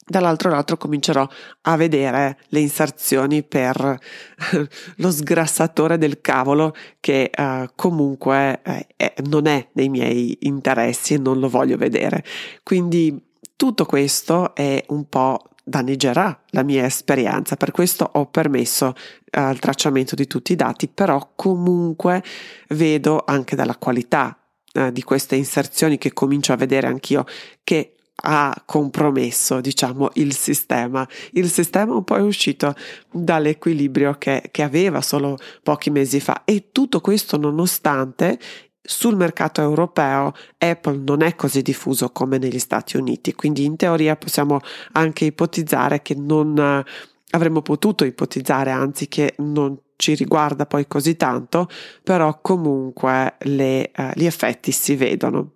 Dall'altro 0.09 0.51
lato 0.51 0.77
comincerò 0.77 1.27
a 1.63 1.77
vedere 1.77 2.39
le 2.51 2.61
inserzioni 2.61 3.43
per 3.43 3.99
lo 4.97 5.11
sgrassatore 5.11 5.99
del 5.99 6.21
cavolo 6.21 6.77
che 7.01 7.29
uh, 7.37 7.69
comunque 7.75 8.63
eh, 8.63 9.15
non 9.25 9.47
è 9.47 9.69
nei 9.73 9.89
miei 9.89 10.37
interessi 10.43 11.15
e 11.15 11.19
non 11.19 11.41
lo 11.41 11.49
voglio 11.49 11.77
vedere. 11.77 12.23
Quindi 12.63 13.21
tutto 13.57 13.87
questo 13.87 14.55
è 14.55 14.85
un 14.89 15.09
po' 15.09 15.49
danneggerà 15.69 16.43
la 16.51 16.63
mia 16.63 16.85
esperienza, 16.85 17.57
per 17.57 17.73
questo 17.73 18.09
ho 18.13 18.27
permesso 18.27 18.95
uh, 19.37 19.51
il 19.51 19.59
tracciamento 19.59 20.15
di 20.15 20.29
tutti 20.29 20.53
i 20.53 20.57
dati, 20.57 20.87
però 20.87 21.33
comunque 21.35 22.23
vedo 22.69 23.25
anche 23.27 23.57
dalla 23.57 23.77
qualità 23.77 24.39
uh, 24.75 24.91
di 24.91 25.03
queste 25.03 25.35
inserzioni 25.35 25.99
che 25.99 26.13
comincio 26.13 26.53
a 26.53 26.57
vedere 26.57 26.87
anch'io 26.87 27.25
che 27.65 27.97
ha 28.19 28.63
compromesso, 28.65 29.61
diciamo, 29.61 30.11
il 30.15 30.35
sistema. 30.35 31.07
Il 31.33 31.51
sistema 31.51 31.95
un 31.95 32.05
po' 32.05 32.17
è 32.17 32.23
uscito 32.23 32.75
dall'equilibrio 33.11 34.17
che, 34.19 34.49
che 34.51 34.63
aveva 34.63 35.03
solo 35.03 35.37
pochi 35.63 35.91
mesi 35.91 36.21
fa 36.21 36.43
e 36.45 36.69
tutto 36.73 37.01
questo 37.01 37.37
nonostante 37.37 38.39
sul 38.87 39.17
mercato 39.17 39.61
europeo 39.61 40.33
Apple 40.59 40.99
non 40.99 41.23
è 41.23 41.35
così 41.35 41.63
diffuso 41.63 42.11
come 42.11 42.39
negli 42.39 42.59
Stati 42.59 42.97
Uniti, 42.97 43.35
quindi 43.35 43.65
in 43.65 43.77
teoria 43.77 44.17
possiamo 44.17 44.61
anche 44.93 45.25
ipotizzare 45.25 46.03
che 46.03 46.15
non 46.15 46.57
eh, 46.59 46.85
avremmo 47.31 47.63
potuto 47.63 48.05
ipotizzare, 48.05 48.71
anzi 48.71 49.09
che 49.09 49.35
non 49.39 49.77
ci 49.97 50.15
riguarda 50.15 50.67
poi 50.67 50.87
così 50.87 51.17
tanto, 51.17 51.69
però 52.03 52.39
comunque 52.41 53.37
le, 53.41 53.91
uh, 53.97 54.11
gli 54.15 54.27
effetti 54.27 54.71
si 54.71 54.95
vedono. 54.95 55.53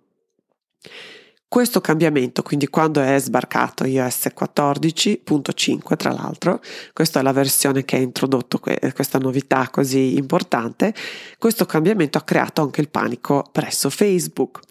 Questo 1.53 1.81
cambiamento, 1.81 2.43
quindi 2.43 2.67
quando 2.67 3.01
è 3.01 3.19
sbarcato 3.19 3.83
iOS 3.83 4.27
14.5 4.33 5.97
tra 5.97 6.13
l'altro, 6.13 6.61
questa 6.93 7.19
è 7.19 7.23
la 7.23 7.33
versione 7.33 7.83
che 7.83 7.97
ha 7.97 7.99
introdotto 7.99 8.57
questa 8.57 9.17
novità 9.17 9.67
così 9.69 10.15
importante, 10.15 10.93
questo 11.37 11.65
cambiamento 11.65 12.17
ha 12.17 12.21
creato 12.21 12.61
anche 12.61 12.79
il 12.79 12.87
panico 12.87 13.43
presso 13.51 13.89
Facebook, 13.89 14.61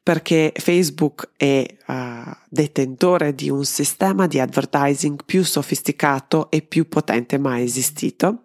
perché 0.00 0.52
Facebook 0.54 1.30
è 1.36 1.66
uh, 1.88 2.30
detentore 2.48 3.34
di 3.34 3.50
un 3.50 3.64
sistema 3.64 4.28
di 4.28 4.38
advertising 4.38 5.24
più 5.24 5.42
sofisticato 5.42 6.52
e 6.52 6.62
più 6.62 6.86
potente 6.86 7.36
mai 7.36 7.64
esistito, 7.64 8.44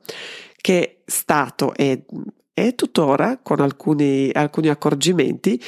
che 0.60 0.82
è 0.82 0.96
stato 1.06 1.76
e 1.76 2.06
e 2.56 2.76
tuttora 2.76 3.40
con 3.42 3.60
alcuni, 3.62 4.30
alcuni 4.32 4.70
accorgimenti 4.70 5.60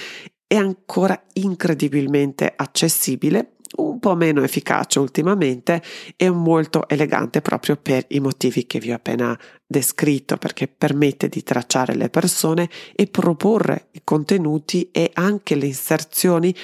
è 0.56 0.60
ancora 0.60 1.22
incredibilmente 1.34 2.52
accessibile, 2.56 3.52
un 3.78 4.00
po' 4.00 4.16
meno 4.16 4.44
efficace 4.44 5.00
ultimamente 5.00 5.82
e 6.16 6.30
molto 6.30 6.88
elegante 6.88 7.42
proprio 7.42 7.76
per 7.76 8.06
i 8.10 8.20
motivi 8.20 8.66
che 8.66 8.80
vi 8.80 8.92
ho 8.92 8.96
appena 8.96 9.38
descritto, 9.66 10.38
perché 10.38 10.68
permette 10.68 11.28
di 11.28 11.44
tracciare 11.44 11.96
le 11.96 12.10
persone 12.10 12.70
e 12.96 13.08
proporre 13.08 13.88
i 13.92 14.02
contenuti 14.04 14.90
e 14.92 15.12
anche 15.14 15.56
le 15.56 15.66
inserzioni 15.66 16.56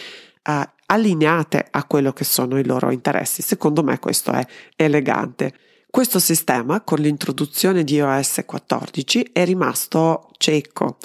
uh, 0.44 0.62
allineate 0.86 1.68
a 1.72 1.84
quello 1.86 2.14
che 2.14 2.24
sono 2.24 2.60
i 2.60 2.66
loro 2.66 2.92
interessi. 2.92 3.42
Secondo 3.42 3.84
me 3.84 4.00
questo 4.00 4.32
è 4.32 4.46
elegante. 4.76 5.54
Questo 5.90 6.20
sistema, 6.20 6.82
con 6.82 7.00
l'introduzione 7.00 7.84
di 7.84 7.96
iOS 7.96 8.44
14, 8.46 9.32
è 9.34 9.44
rimasto 9.44 10.30
cieco 10.38 10.98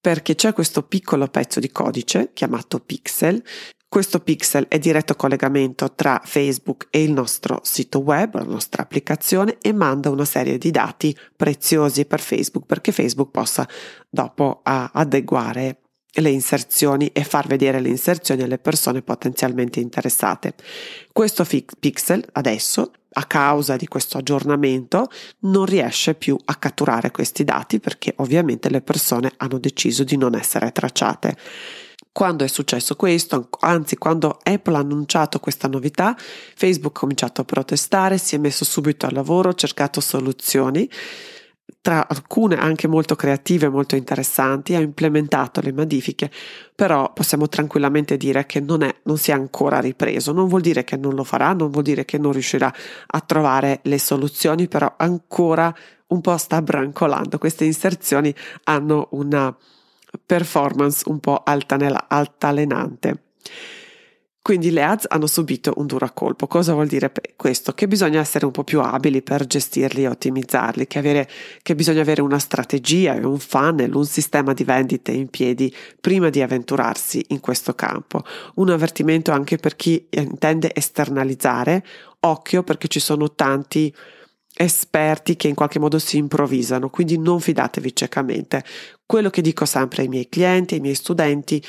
perché 0.00 0.34
c'è 0.34 0.52
questo 0.52 0.82
piccolo 0.82 1.28
pezzo 1.28 1.60
di 1.60 1.70
codice 1.70 2.30
chiamato 2.32 2.80
pixel. 2.80 3.42
Questo 3.86 4.20
pixel 4.20 4.68
è 4.68 4.78
diretto 4.78 5.16
collegamento 5.16 5.92
tra 5.94 6.22
Facebook 6.24 6.86
e 6.90 7.02
il 7.02 7.10
nostro 7.10 7.60
sito 7.64 7.98
web, 7.98 8.34
la 8.34 8.44
nostra 8.44 8.82
applicazione 8.82 9.58
e 9.60 9.72
manda 9.72 10.10
una 10.10 10.24
serie 10.24 10.58
di 10.58 10.70
dati 10.70 11.16
preziosi 11.36 12.04
per 12.04 12.20
Facebook 12.20 12.66
perché 12.66 12.92
Facebook 12.92 13.30
possa 13.30 13.68
dopo 14.08 14.60
adeguare 14.62 15.80
le 16.14 16.30
inserzioni 16.30 17.08
e 17.08 17.24
far 17.24 17.46
vedere 17.46 17.80
le 17.80 17.88
inserzioni 17.88 18.42
alle 18.42 18.58
persone 18.58 19.02
potenzialmente 19.02 19.80
interessate. 19.80 20.54
Questo 21.12 21.44
fi- 21.44 21.64
pixel 21.78 22.24
adesso, 22.32 22.90
a 23.12 23.24
causa 23.24 23.76
di 23.76 23.86
questo 23.86 24.18
aggiornamento, 24.18 25.08
non 25.40 25.64
riesce 25.64 26.14
più 26.14 26.36
a 26.44 26.54
catturare 26.56 27.10
questi 27.10 27.44
dati 27.44 27.80
perché 27.80 28.14
ovviamente 28.16 28.68
le 28.70 28.82
persone 28.82 29.32
hanno 29.36 29.58
deciso 29.58 30.04
di 30.04 30.16
non 30.16 30.34
essere 30.34 30.72
tracciate. 30.72 31.36
Quando 32.12 32.44
è 32.44 32.48
successo 32.48 32.96
questo, 32.96 33.48
anzi 33.60 33.96
quando 33.96 34.40
Apple 34.42 34.74
ha 34.74 34.80
annunciato 34.80 35.38
questa 35.38 35.68
novità, 35.68 36.16
Facebook 36.56 36.96
ha 36.96 37.00
cominciato 37.00 37.42
a 37.42 37.44
protestare, 37.44 38.18
si 38.18 38.34
è 38.34 38.38
messo 38.38 38.64
subito 38.64 39.06
al 39.06 39.12
lavoro, 39.12 39.50
ha 39.50 39.54
cercato 39.54 40.00
soluzioni, 40.00 40.90
tra 41.80 42.06
alcune 42.08 42.56
anche 42.56 42.86
molto 42.88 43.16
creative, 43.16 43.68
molto 43.68 43.96
interessanti, 43.96 44.74
ha 44.74 44.80
implementato 44.80 45.60
le 45.60 45.72
modifiche, 45.72 46.30
però 46.74 47.12
possiamo 47.12 47.48
tranquillamente 47.48 48.16
dire 48.16 48.46
che 48.46 48.60
non, 48.60 48.82
è, 48.82 48.94
non 49.04 49.18
si 49.18 49.30
è 49.30 49.34
ancora 49.34 49.80
ripreso, 49.80 50.32
non 50.32 50.48
vuol 50.48 50.60
dire 50.60 50.84
che 50.84 50.96
non 50.96 51.14
lo 51.14 51.24
farà, 51.24 51.52
non 51.52 51.70
vuol 51.70 51.84
dire 51.84 52.04
che 52.04 52.18
non 52.18 52.32
riuscirà 52.32 52.72
a 53.06 53.20
trovare 53.20 53.80
le 53.84 53.98
soluzioni, 53.98 54.68
però 54.68 54.92
ancora 54.96 55.74
un 56.08 56.20
po' 56.20 56.36
sta 56.36 56.60
brancolando, 56.60 57.38
queste 57.38 57.64
inserzioni 57.64 58.34
hanno 58.64 59.08
una 59.12 59.56
performance 60.24 61.04
un 61.06 61.20
po' 61.20 61.42
altalenante. 61.44 63.22
Quindi 64.42 64.70
le 64.70 64.82
ads 64.82 65.04
hanno 65.08 65.26
subito 65.26 65.74
un 65.76 65.86
duro 65.86 66.10
colpo. 66.14 66.46
Cosa 66.46 66.72
vuol 66.72 66.86
dire 66.86 67.12
questo? 67.36 67.72
Che 67.72 67.86
bisogna 67.86 68.20
essere 68.20 68.46
un 68.46 68.52
po' 68.52 68.64
più 68.64 68.80
abili 68.80 69.20
per 69.22 69.46
gestirli 69.46 70.04
e 70.04 70.08
ottimizzarli, 70.08 70.86
che, 70.86 70.98
avere, 70.98 71.28
che 71.62 71.74
bisogna 71.74 72.00
avere 72.00 72.22
una 72.22 72.38
strategia 72.38 73.14
un 73.26 73.38
funnel, 73.38 73.94
un 73.94 74.06
sistema 74.06 74.54
di 74.54 74.64
vendite 74.64 75.12
in 75.12 75.28
piedi 75.28 75.74
prima 76.00 76.30
di 76.30 76.40
avventurarsi 76.40 77.22
in 77.28 77.40
questo 77.40 77.74
campo. 77.74 78.24
Un 78.54 78.70
avvertimento 78.70 79.30
anche 79.30 79.58
per 79.58 79.76
chi 79.76 80.06
intende 80.10 80.74
esternalizzare, 80.74 81.84
occhio 82.20 82.62
perché 82.62 82.88
ci 82.88 83.00
sono 83.00 83.34
tanti 83.34 83.94
esperti 84.54 85.36
che 85.36 85.48
in 85.48 85.54
qualche 85.54 85.78
modo 85.78 85.98
si 85.98 86.16
improvvisano, 86.16 86.88
quindi 86.88 87.18
non 87.18 87.40
fidatevi 87.40 87.94
ciecamente. 87.94 88.64
Quello 89.04 89.30
che 89.30 89.42
dico 89.42 89.64
sempre 89.64 90.02
ai 90.02 90.08
miei 90.08 90.28
clienti, 90.28 90.74
ai 90.74 90.80
miei 90.80 90.94
studenti 90.94 91.62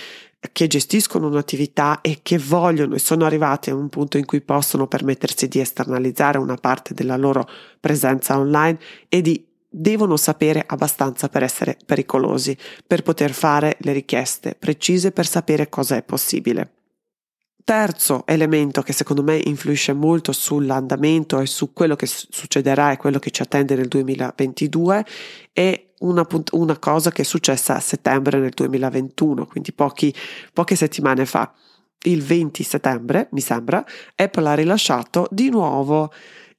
che 0.52 0.68
gestiscono 0.68 1.28
un'attività 1.28 2.02
e 2.02 2.20
che 2.24 2.40
vogliono 2.40 2.96
e 2.96 3.00
sono 3.00 3.26
arrivati 3.26 3.70
a 3.70 3.76
un 3.76 3.90
punto 3.90 4.18
in 4.18 4.26
cui 4.26 4.42
possono 4.42 4.88
permettersi 4.88 5.48
di 5.48 5.60
esternalizzare 5.60 6.40
una 6.40 6.56
parte 6.56 6.94
della 6.94 7.16
loro 7.16 7.48
presenza 7.80 8.38
online 8.38 8.80
e 9.08 9.22
di 9.22 9.46
devono 9.74 10.18
sapere 10.18 10.64
abbastanza 10.68 11.30
per 11.30 11.44
essere 11.44 11.78
pericolosi, 11.86 12.58
per 12.86 13.04
poter 13.04 13.32
fare 13.32 13.78
le 13.82 13.94
richieste 13.94 14.56
precise 14.60 15.12
per 15.12 15.26
sapere 15.26 15.70
cosa 15.70 15.96
è 15.96 16.04
possibile. 16.04 16.72
Terzo 17.64 18.24
elemento 18.26 18.82
che 18.82 18.92
secondo 18.92 19.22
me 19.22 19.40
influisce 19.46 19.94
molto 19.94 20.32
sull'andamento 20.32 21.40
e 21.40 21.46
su 21.46 21.72
quello 21.72 21.96
che 21.96 22.08
succederà 22.08 22.92
e 22.92 22.98
quello 22.98 23.20
che 23.20 23.30
ci 23.30 23.44
attende 23.44 23.76
nel 23.76 23.88
2022 23.88 25.06
è 25.54 25.91
una, 26.02 26.26
una 26.52 26.78
cosa 26.78 27.12
che 27.12 27.24
è 27.24 27.26
successa 27.26 27.76
a 27.76 27.80
settembre 27.80 28.40
nel 28.40 28.52
2021, 28.52 29.46
quindi 29.46 29.72
pochi, 29.74 30.14
poche 30.54 30.76
settimane 30.76 31.26
fa. 31.26 31.52
Il 32.04 32.24
20 32.24 32.64
settembre, 32.64 33.28
mi 33.32 33.42
sembra, 33.42 33.84
Apple 34.16 34.48
ha 34.48 34.54
rilasciato 34.54 35.28
di 35.32 35.50
nuovo 35.50 36.12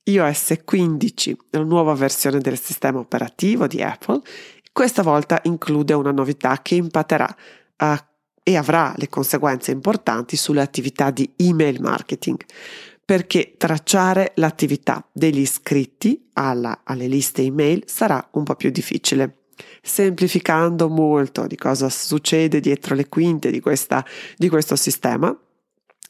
iOS 0.04 0.62
15, 0.64 1.36
la 1.50 1.62
nuova 1.62 1.94
versione 1.94 2.38
del 2.38 2.58
sistema 2.58 2.98
operativo 2.98 3.66
di 3.66 3.82
Apple. 3.82 4.20
Questa 4.72 5.02
volta 5.02 5.40
include 5.44 5.92
una 5.94 6.12
novità 6.12 6.60
che 6.62 6.76
impatterà 6.76 7.36
uh, 7.78 7.94
e 8.42 8.56
avrà 8.56 8.92
le 8.96 9.08
conseguenze 9.08 9.70
importanti 9.70 10.36
sulle 10.36 10.60
attività 10.60 11.10
di 11.10 11.30
email 11.36 11.80
marketing, 11.80 12.38
perché 13.04 13.54
tracciare 13.56 14.32
l'attività 14.36 15.06
degli 15.12 15.40
iscritti 15.40 16.28
alla, 16.34 16.80
alle 16.84 17.08
liste 17.08 17.42
email 17.42 17.82
sarà 17.86 18.26
un 18.32 18.44
po' 18.44 18.54
più 18.54 18.70
difficile. 18.70 19.38
Semplificando 19.82 20.88
molto 20.88 21.46
di 21.46 21.56
cosa 21.56 21.88
succede 21.88 22.60
dietro 22.60 22.94
le 22.94 23.08
quinte 23.08 23.50
di, 23.50 23.60
questa, 23.60 24.04
di 24.36 24.48
questo 24.48 24.76
sistema, 24.76 25.36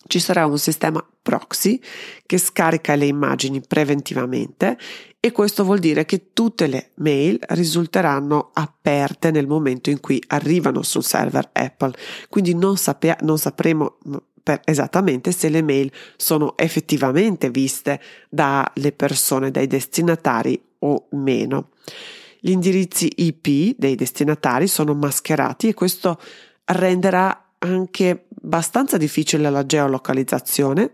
ci 0.07 0.19
sarà 0.19 0.47
un 0.47 0.59
sistema 0.59 1.05
proxy 1.23 1.81
che 2.27 2.39
scarica 2.39 2.95
le 2.95 3.07
immagini 3.07 3.61
preventivamente 3.61 4.77
e 5.21 5.31
questo 5.31 5.65
vuol 5.65 5.79
dire 5.79 6.05
che 6.05 6.33
tutte 6.33 6.67
le 6.67 6.91
mail 6.97 7.39
risulteranno 7.51 8.51
aperte 8.53 9.31
nel 9.31 9.47
momento 9.47 9.91
in 9.91 10.01
cui 10.01 10.23
arrivano 10.29 10.83
sul 10.83 11.05
server 11.05 11.51
Apple. 11.53 11.93
Quindi 12.29 12.55
non, 12.55 12.77
sapea, 12.77 13.17
non 13.21 13.39
sapremo 13.39 13.99
esattamente 14.65 15.33
se 15.33 15.49
le 15.49 15.63
mail 15.63 15.91
sono 16.17 16.57
effettivamente 16.57 17.51
viste 17.51 18.01
dalle 18.29 18.93
persone, 18.95 19.51
dai 19.51 19.67
destinatari 19.67 20.61
o 20.81 21.07
meno. 21.11 21.71
Gli 22.41 22.51
indirizzi 22.51 23.11
IP 23.17 23.77
dei 23.79 23.95
destinatari 23.95 24.67
sono 24.67 24.95
mascherati 24.95 25.69
e 25.69 25.75
questo 25.75 26.19
renderà 26.65 27.51
anche 27.59 28.27
abbastanza 28.43 28.97
difficile 28.97 29.49
la 29.49 29.65
geolocalizzazione 29.65 30.93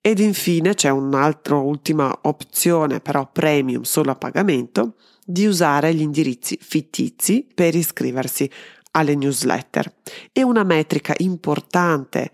ed 0.00 0.20
infine 0.20 0.74
c'è 0.74 0.88
un'altra 0.88 1.56
ultima 1.56 2.20
opzione, 2.22 3.00
però 3.00 3.30
premium 3.30 3.82
solo 3.82 4.12
a 4.12 4.14
pagamento, 4.14 4.94
di 5.22 5.44
usare 5.44 5.92
gli 5.92 6.00
indirizzi 6.00 6.58
fittizi 6.58 7.46
per 7.54 7.74
iscriversi 7.74 8.50
alle 8.92 9.14
newsletter. 9.14 9.92
E 10.32 10.42
una 10.42 10.62
metrica 10.62 11.12
importante 11.18 12.30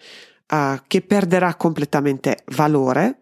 uh, 0.54 0.82
che 0.86 1.02
perderà 1.02 1.54
completamente 1.56 2.42
valore 2.46 3.18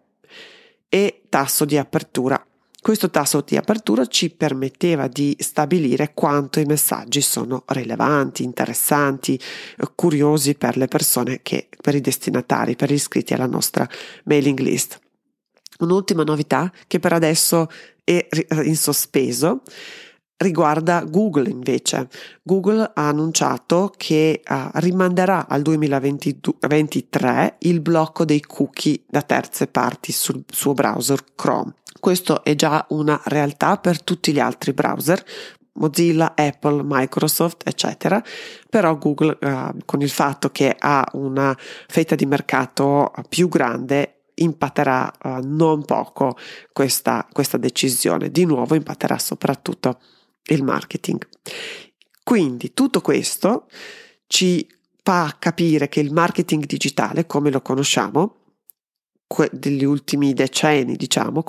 è 0.89 1.23
tasso 1.29 1.65
di 1.65 1.79
apertura 1.79 2.45
questo 2.83 3.11
tasso 3.11 3.45
di 3.47 3.57
apertura 3.57 4.07
ci 4.07 4.31
permetteva 4.31 5.07
di 5.07 5.37
stabilire 5.39 6.15
quanto 6.15 6.59
i 6.59 6.65
messaggi 6.65 7.21
sono 7.21 7.63
rilevanti, 7.69 8.43
interessanti, 8.43 9.39
curiosi 9.95 10.57
per 10.57 10.77
le 10.77 10.89
persone 10.89 11.43
che, 11.43 11.69
per 11.81 11.95
i 11.95 12.01
destinatari, 12.01 12.75
per 12.75 12.91
gli 12.91 12.95
iscritti 12.95 13.35
alla 13.35 13.47
nostra 13.47 13.89
mailing 14.25 14.59
list. 14.59 14.99
Un'ultima 15.79 16.25
novità 16.25 16.73
che 16.89 16.99
per 16.99 17.13
adesso 17.13 17.69
è 18.03 18.27
in 18.65 18.77
sospeso 18.77 19.63
riguarda 20.43 21.05
Google 21.05 21.49
invece. 21.49 22.09
Google 22.43 22.91
ha 22.95 23.09
annunciato 23.09 23.93
che 23.97 24.43
uh, 24.47 24.69
rimanderà 24.75 25.47
al 25.49 25.63
2023 25.63 27.57
il 27.61 27.81
blocco 27.81 28.27
dei 28.27 28.43
cookie 28.43 29.03
da 29.09 29.23
terze 29.23 29.69
parti 29.69 30.13
sul 30.13 30.45
suo 30.47 30.75
browser 30.75 31.25
Chrome. 31.35 31.75
Questo 31.99 32.45
è 32.45 32.55
già 32.55 32.85
una 32.91 33.19
realtà 33.25 33.77
per 33.79 34.03
tutti 34.03 34.33
gli 34.33 34.41
altri 34.41 34.73
browser, 34.73 35.25
Mozilla, 35.75 36.35
Apple, 36.37 36.83
Microsoft, 36.85 37.67
eccetera, 37.67 38.23
però 38.69 38.99
Google 38.99 39.39
uh, 39.41 39.77
con 39.85 40.03
il 40.03 40.11
fatto 40.11 40.51
che 40.51 40.75
ha 40.79 41.07
una 41.13 41.57
fetta 41.87 42.15
di 42.15 42.27
mercato 42.27 43.13
più 43.29 43.49
grande 43.49 44.17
impatterà 44.35 45.13
uh, 45.23 45.41
non 45.43 45.85
poco 45.85 46.37
questa, 46.73 47.27
questa 47.33 47.57
decisione. 47.57 48.31
Di 48.31 48.45
nuovo 48.45 48.75
impatterà 48.75 49.19
soprattutto 49.19 49.99
il 50.51 50.63
marketing. 50.63 51.27
Quindi 52.23 52.73
tutto 52.73 53.01
questo 53.01 53.69
ci 54.27 54.67
fa 55.03 55.37
capire 55.39 55.89
che 55.89 56.01
il 56.01 56.13
marketing 56.13 56.65
digitale, 56.67 57.27
come 57.27 57.51
lo 57.51 57.61
conosciamo, 57.61 58.37
degli 59.51 59.85
ultimi 59.85 60.35
decenni, 60.35 60.95
diciamo, 60.95 61.43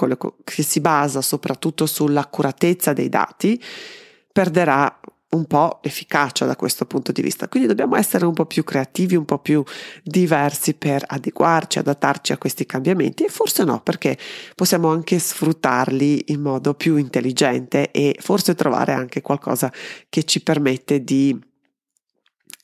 che 0.43 0.63
si 0.63 0.79
basa 0.79 1.21
soprattutto 1.21 1.86
sull'accuratezza 1.86 2.93
dei 2.93 3.10
dati, 3.10 3.62
perderà 4.32 4.99
un 5.34 5.46
po' 5.46 5.80
efficacia 5.82 6.46
da 6.46 6.56
questo 6.56 6.86
punto 6.86 7.12
di 7.12 7.22
vista. 7.22 7.48
Quindi 7.48 7.67
dobbiamo 7.67 7.96
essere 7.96 8.26
un 8.26 8.34
po' 8.34 8.46
più 8.46 8.63
creativi, 8.63 9.15
un 9.15 9.26
po' 9.26 9.39
più 9.39 9.63
diversi 10.04 10.74
per 10.74 11.04
adeguarci, 11.06 11.80
adattarci 11.80 12.32
a 12.32 12.38
questi 12.38 12.65
cambiamenti 12.65 13.26
e 13.26 13.30
forse 13.30 13.63
no, 13.63 13.82
perché 13.82 14.17
possiamo 14.56 14.89
anche 14.89 15.19
sfruttarli 15.19 16.26
in 16.28 16.41
modo 16.41 16.74
più 16.74 16.96
intelligente 16.98 17.91
e 17.91 18.15
forse 18.19 18.56
trovare 18.56 18.93
anche 18.93 19.22
qualcosa 19.22 19.72
che 20.10 20.24
ci 20.24 20.41
permette 20.41 21.04
di 21.04 21.38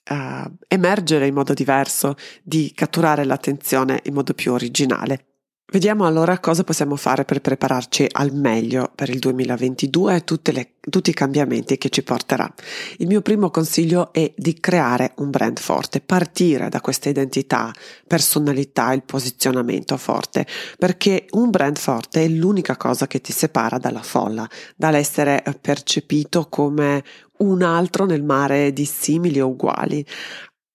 uh, 0.10 0.56
emergere 0.68 1.28
in 1.28 1.34
modo 1.34 1.54
diverso, 1.54 2.16
di 2.44 2.72
catturare 2.74 3.24
l'attenzione 3.26 4.02
in 4.04 4.14
modo 4.14 4.34
più 4.34 4.54
originale. 4.54 5.29
Vediamo 5.72 6.08
allora 6.08 6.40
cosa 6.40 6.64
possiamo 6.64 6.96
fare 6.96 7.26
per 7.26 7.42
prepararci 7.42 8.08
al 8.14 8.34
meglio 8.34 8.92
per 8.96 9.08
il 9.10 9.20
2022 9.20 10.16
e 10.16 10.52
le, 10.52 10.72
tutti 10.80 11.12
i 11.12 11.14
cambiamenti 11.14 11.78
che 11.78 11.90
ci 11.90 12.02
porterà. 12.02 12.52
Il 12.98 13.06
mio 13.06 13.22
primo 13.22 13.52
consiglio 13.52 14.12
è 14.12 14.34
di 14.36 14.60
creare 14.60 15.12
un 15.18 15.30
brand 15.30 15.60
forte, 15.60 16.02
partire 16.02 16.70
da 16.70 16.82
questa 16.82 17.10
identità, 17.10 17.72
personalità, 18.08 18.94
il 18.94 19.04
posizionamento 19.04 19.96
forte, 19.98 20.48
perché 20.76 21.28
un 21.34 21.52
brand 21.52 21.78
forte 21.78 22.24
è 22.24 22.28
l'unica 22.28 22.76
cosa 22.76 23.06
che 23.06 23.22
ti 23.22 23.32
separa 23.32 23.78
dalla 23.78 24.02
folla, 24.02 24.50
dall'essere 24.76 25.44
percepito 25.62 26.48
come 26.50 27.04
un 27.40 27.62
altro 27.62 28.06
nel 28.06 28.24
mare 28.24 28.74
di 28.74 28.86
simili 28.86 29.40
o 29.40 29.48
uguali 29.48 30.04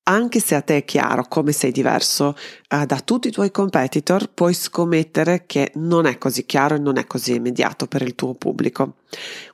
anche 0.05 0.41
se 0.41 0.55
a 0.55 0.61
te 0.61 0.79
è 0.79 0.85
chiaro 0.85 1.27
come 1.29 1.53
sei 1.53 1.73
diverso 1.73 2.37
eh, 2.69 2.85
da 2.87 3.01
tutti 3.01 3.29
i 3.29 3.31
tuoi 3.31 3.51
competitor, 3.51 4.31
puoi 4.33 4.53
scommettere 4.53 5.45
che 5.47 5.73
non 5.77 6.07
è 6.07 6.19
così 6.19 6.45
chiaro 6.45 6.75
e 6.75 6.79
non 6.79 6.99
è 6.99 7.07
così 7.07 7.35
immediato 7.35 7.87
per 7.87 8.03
il 8.03 8.15
tuo 8.15 8.35
pubblico. 8.35 8.97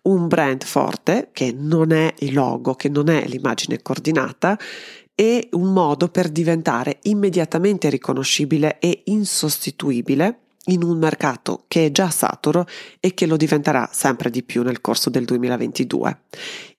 Un 0.02 0.26
brand 0.26 0.64
forte, 0.64 1.28
che 1.32 1.54
non 1.56 1.92
è 1.92 2.12
il 2.18 2.34
logo, 2.34 2.74
che 2.74 2.88
non 2.88 3.08
è 3.08 3.24
l'immagine 3.26 3.80
coordinata, 3.82 4.58
è 5.14 5.48
un 5.52 5.72
modo 5.72 6.08
per 6.08 6.30
diventare 6.30 6.98
immediatamente 7.02 7.88
riconoscibile 7.88 8.78
e 8.78 9.02
insostituibile 9.04 10.38
in 10.66 10.82
un 10.82 10.98
mercato 10.98 11.64
che 11.68 11.86
è 11.86 11.90
già 11.90 12.10
saturo 12.10 12.66
e 13.00 13.14
che 13.14 13.26
lo 13.26 13.36
diventerà 13.36 13.88
sempre 13.92 14.28
di 14.28 14.42
più 14.42 14.62
nel 14.62 14.80
corso 14.80 15.08
del 15.08 15.24
2022. 15.24 16.18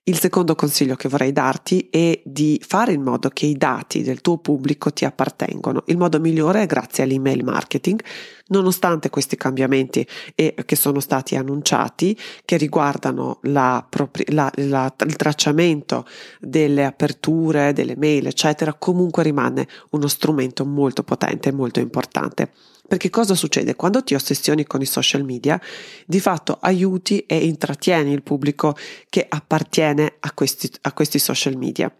Il 0.04 0.18
secondo 0.18 0.56
consiglio 0.56 0.96
che 0.96 1.08
vorrei 1.08 1.30
darti 1.30 1.88
è 1.88 2.20
di 2.24 2.60
fare 2.64 2.92
in 2.92 3.02
modo 3.02 3.28
che 3.28 3.46
i 3.46 3.56
dati 3.56 4.02
del 4.02 4.20
tuo 4.20 4.38
pubblico 4.38 4.92
ti 4.92 5.04
appartengono. 5.04 5.84
Il 5.86 5.96
modo 5.96 6.18
migliore 6.18 6.62
è 6.62 6.66
grazie 6.66 7.04
all'email 7.04 7.44
marketing, 7.44 8.02
nonostante 8.48 9.10
questi 9.10 9.36
cambiamenti 9.36 10.04
e, 10.34 10.56
che 10.64 10.74
sono 10.74 10.98
stati 10.98 11.36
annunciati, 11.36 12.18
che 12.44 12.56
riguardano 12.56 13.38
la, 13.42 13.86
la, 14.26 14.50
la, 14.56 14.92
il 15.06 15.16
tracciamento 15.16 16.04
delle 16.40 16.84
aperture, 16.84 17.72
delle 17.72 17.96
mail, 17.96 18.26
eccetera, 18.26 18.74
comunque 18.74 19.22
rimane 19.22 19.68
uno 19.90 20.08
strumento 20.08 20.64
molto 20.64 21.04
potente 21.04 21.50
e 21.50 21.52
molto 21.52 21.78
importante. 21.78 22.50
Perché 22.92 23.08
cosa 23.08 23.34
succede? 23.34 23.74
Quando 23.74 24.04
ti 24.04 24.12
ossessioni 24.12 24.66
con 24.66 24.82
i 24.82 24.84
social 24.84 25.24
media, 25.24 25.58
di 26.04 26.20
fatto 26.20 26.58
aiuti 26.60 27.20
e 27.20 27.46
intrattieni 27.46 28.12
il 28.12 28.22
pubblico 28.22 28.76
che 29.08 29.24
appartiene 29.26 30.16
a 30.20 30.32
questi, 30.34 30.70
a 30.82 30.92
questi 30.92 31.18
social 31.18 31.56
media. 31.56 31.90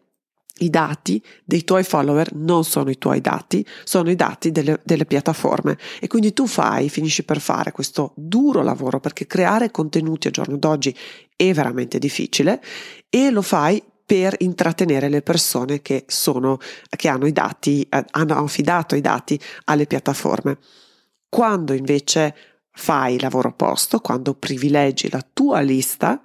I 0.58 0.68
dati 0.68 1.24
dei 1.46 1.64
tuoi 1.64 1.82
follower 1.82 2.34
non 2.34 2.64
sono 2.64 2.90
i 2.90 2.98
tuoi 2.98 3.22
dati, 3.22 3.66
sono 3.84 4.10
i 4.10 4.16
dati 4.16 4.52
delle, 4.52 4.82
delle, 4.84 5.06
piattaforme 5.06 5.78
e 5.98 6.08
quindi 6.08 6.34
tu 6.34 6.46
fai, 6.46 6.90
finisci 6.90 7.24
per 7.24 7.40
fare 7.40 7.72
questo 7.72 8.12
duro 8.14 8.62
lavoro 8.62 9.00
perché 9.00 9.26
creare 9.26 9.70
contenuti 9.70 10.26
al 10.26 10.34
giorno 10.34 10.58
d'oggi 10.58 10.94
è 11.34 11.54
veramente 11.54 11.98
difficile 11.98 12.62
e 13.08 13.30
lo 13.30 13.40
fai 13.40 13.82
per 14.04 14.34
intrattenere 14.40 15.08
le 15.08 15.22
persone 15.22 15.80
che 15.80 16.04
sono, 16.06 16.58
che 16.94 17.08
hanno 17.08 17.26
i 17.26 17.32
dati, 17.32 17.80
eh, 17.88 18.04
hanno 18.10 18.44
affidato 18.44 18.94
i 18.94 19.00
dati 19.00 19.40
alle 19.64 19.86
piattaforme. 19.86 20.58
Quando 21.34 21.72
invece 21.72 22.34
fai 22.72 23.18
lavoro 23.18 23.48
opposto, 23.48 24.00
quando 24.00 24.34
privilegi 24.34 25.08
la 25.08 25.26
tua 25.32 25.60
lista, 25.60 26.20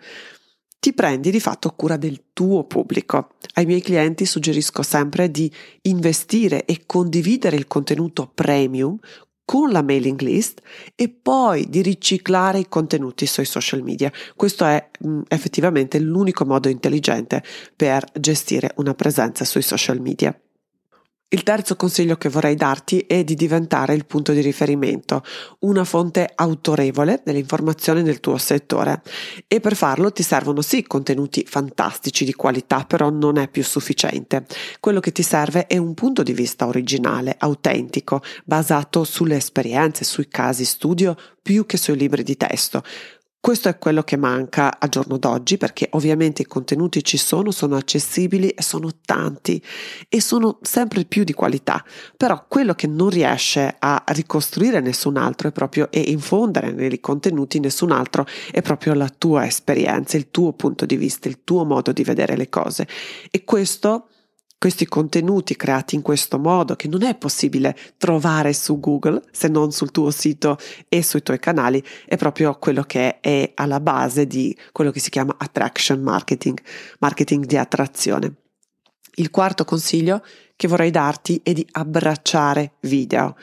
ti 0.78 0.92
prendi 0.92 1.32
di 1.32 1.40
fatto 1.40 1.70
cura 1.78 1.96
del 1.96 2.26
tuo 2.34 2.66
pubblico. 2.66 3.30
Ai 3.54 3.66
miei 3.66 3.80
clienti 3.80 4.26
suggerisco 4.26 4.84
sempre 4.84 5.32
di 5.32 5.50
investire 5.84 6.66
e 6.66 6.84
condividere 6.86 7.56
il 7.56 7.68
contenuto 7.68 8.30
premium 8.36 9.00
con 9.46 9.72
la 9.72 9.82
mailing 9.82 10.20
list 10.20 10.62
e 10.94 11.08
poi 11.08 11.70
di 11.70 11.82
riciclare 11.82 12.60
i 12.60 12.68
contenuti 12.68 13.26
sui 13.28 13.46
social 13.46 13.84
media. 13.84 14.12
Questo 14.36 14.66
è 14.66 14.90
mh, 15.00 15.10
mm, 15.10 15.22
effettivamente 15.30 16.00
l'unico 16.00 16.46
modo 16.46 16.68
intelligente 16.68 17.42
per 17.74 18.04
gestire 18.20 18.74
una 18.76 18.94
presenza 18.94 19.46
sui 19.46 19.62
social 19.62 20.02
media. 20.02 20.38
Il 21.30 21.44
terzo 21.44 21.76
consiglio 21.76 22.16
che 22.16 22.30
vorrei 22.30 22.56
darti 22.56 23.00
è 23.00 23.26
di 23.26 23.36
diventare 23.36 23.94
il 23.94 24.06
punto 24.06 24.32
di 24.32 24.40
riferimento, 24.40 25.24
una 25.60 25.84
fonte 25.84 26.32
autorevole 26.34 27.22
delle 27.26 27.40
informazioni 27.40 28.02
nel 28.02 28.22
tuo 28.22 28.38
settore 28.38 29.02
e 29.46 29.60
per 29.60 29.76
farlo 29.76 30.14
ti 30.14 30.24
servono 30.24 30.62
sì 30.62 30.84
contenuti 30.84 31.44
fantastici 31.46 32.24
di 32.24 32.32
qualità, 32.32 32.86
però 32.86 33.10
non 33.10 33.38
è 33.38 33.50
più 33.50 33.62
sufficiente. 33.62 34.46
Quello 34.80 35.02
che 35.02 35.12
ti 35.12 35.22
serve 35.22 35.68
è 35.68 35.76
un 35.76 35.94
punto 35.96 36.24
di 36.24 36.32
vista 36.32 36.66
originale, 36.66 37.36
autentico, 37.38 38.22
basato 38.46 39.04
sulle 39.04 39.36
esperienze, 39.36 40.06
sui 40.06 40.30
casi 40.30 40.64
studio 40.64 41.14
più 41.42 41.66
che 41.66 41.76
sui 41.76 41.98
libri 41.98 42.24
di 42.24 42.38
testo. 42.38 42.84
Questo 43.40 43.70
è 43.70 43.78
quello 43.78 44.04
che 44.04 44.18
manca 44.18 44.78
al 44.78 44.90
giorno 44.90 45.18
d'oggi 45.18 45.58
perché 45.58 45.88
ovviamente 45.92 46.42
i 46.42 46.46
contenuti 46.46 47.04
ci 47.04 47.18
sono, 47.18 47.52
sono 47.52 47.78
accessibili 47.78 48.50
e 48.50 48.62
sono 48.62 48.90
tanti 49.06 49.64
e 50.10 50.20
sono 50.20 50.58
sempre 50.64 51.06
più 51.06 51.24
di 51.24 51.34
qualità, 51.34 51.84
però 52.18 52.46
quello 52.48 52.74
che 52.74 52.88
non 52.88 53.10
riesce 53.10 53.76
a 53.80 54.04
ricostruire 54.08 54.82
nessun 54.82 55.16
altro 55.16 55.52
proprio 55.52 55.90
e 55.92 56.00
infondere 56.00 56.72
nei 56.72 57.00
contenuti 57.00 57.60
nessun 57.60 57.92
altro 57.92 58.26
è 58.52 58.62
proprio 58.62 58.94
la 58.96 59.08
tua 59.08 59.46
esperienza, 59.46 60.18
il 60.18 60.30
tuo 60.30 60.52
punto 60.54 60.86
di 60.86 60.98
vista, 60.98 61.30
il 61.30 61.44
tuo 61.46 61.64
modo 61.64 61.94
di 61.94 62.04
vedere 62.04 62.36
le 62.36 62.50
cose. 62.50 62.86
E 63.32 63.46
questo 63.46 64.10
questi 64.58 64.86
contenuti 64.86 65.56
creati 65.56 65.96
in 65.96 66.02
questo 66.02 66.40
modo 66.40 66.76
che 66.76 66.88
non 66.88 67.04
è 67.04 67.16
possibile 67.16 67.76
trovare 67.98 68.54
su 68.54 68.80
Google 68.80 69.22
se 69.32 69.48
non 69.48 69.72
sul 69.72 69.92
tuo 69.92 70.10
sito 70.10 70.58
e 70.90 71.04
sui 71.04 71.22
tuoi 71.22 71.40
canali 71.40 71.84
è 72.06 72.18
proprio 72.18 72.58
quello 72.58 72.84
che 72.84 73.20
è 73.20 73.52
alla 73.56 73.80
base 73.80 74.26
di 74.26 74.58
quello 74.72 74.92
che 74.92 75.00
si 75.00 75.10
chiama 75.10 75.36
attraction 75.38 76.02
marketing, 76.02 76.60
marketing 77.00 77.46
di 77.46 77.58
attrazione. 77.58 78.34
Il 79.16 79.30
quarto 79.30 79.66
consiglio 79.66 80.24
che 80.58 80.68
vorrei 80.68 80.90
darti 80.90 81.40
è 81.44 81.54
di 81.54 81.66
abbracciare 81.74 82.74
video. 82.82 83.36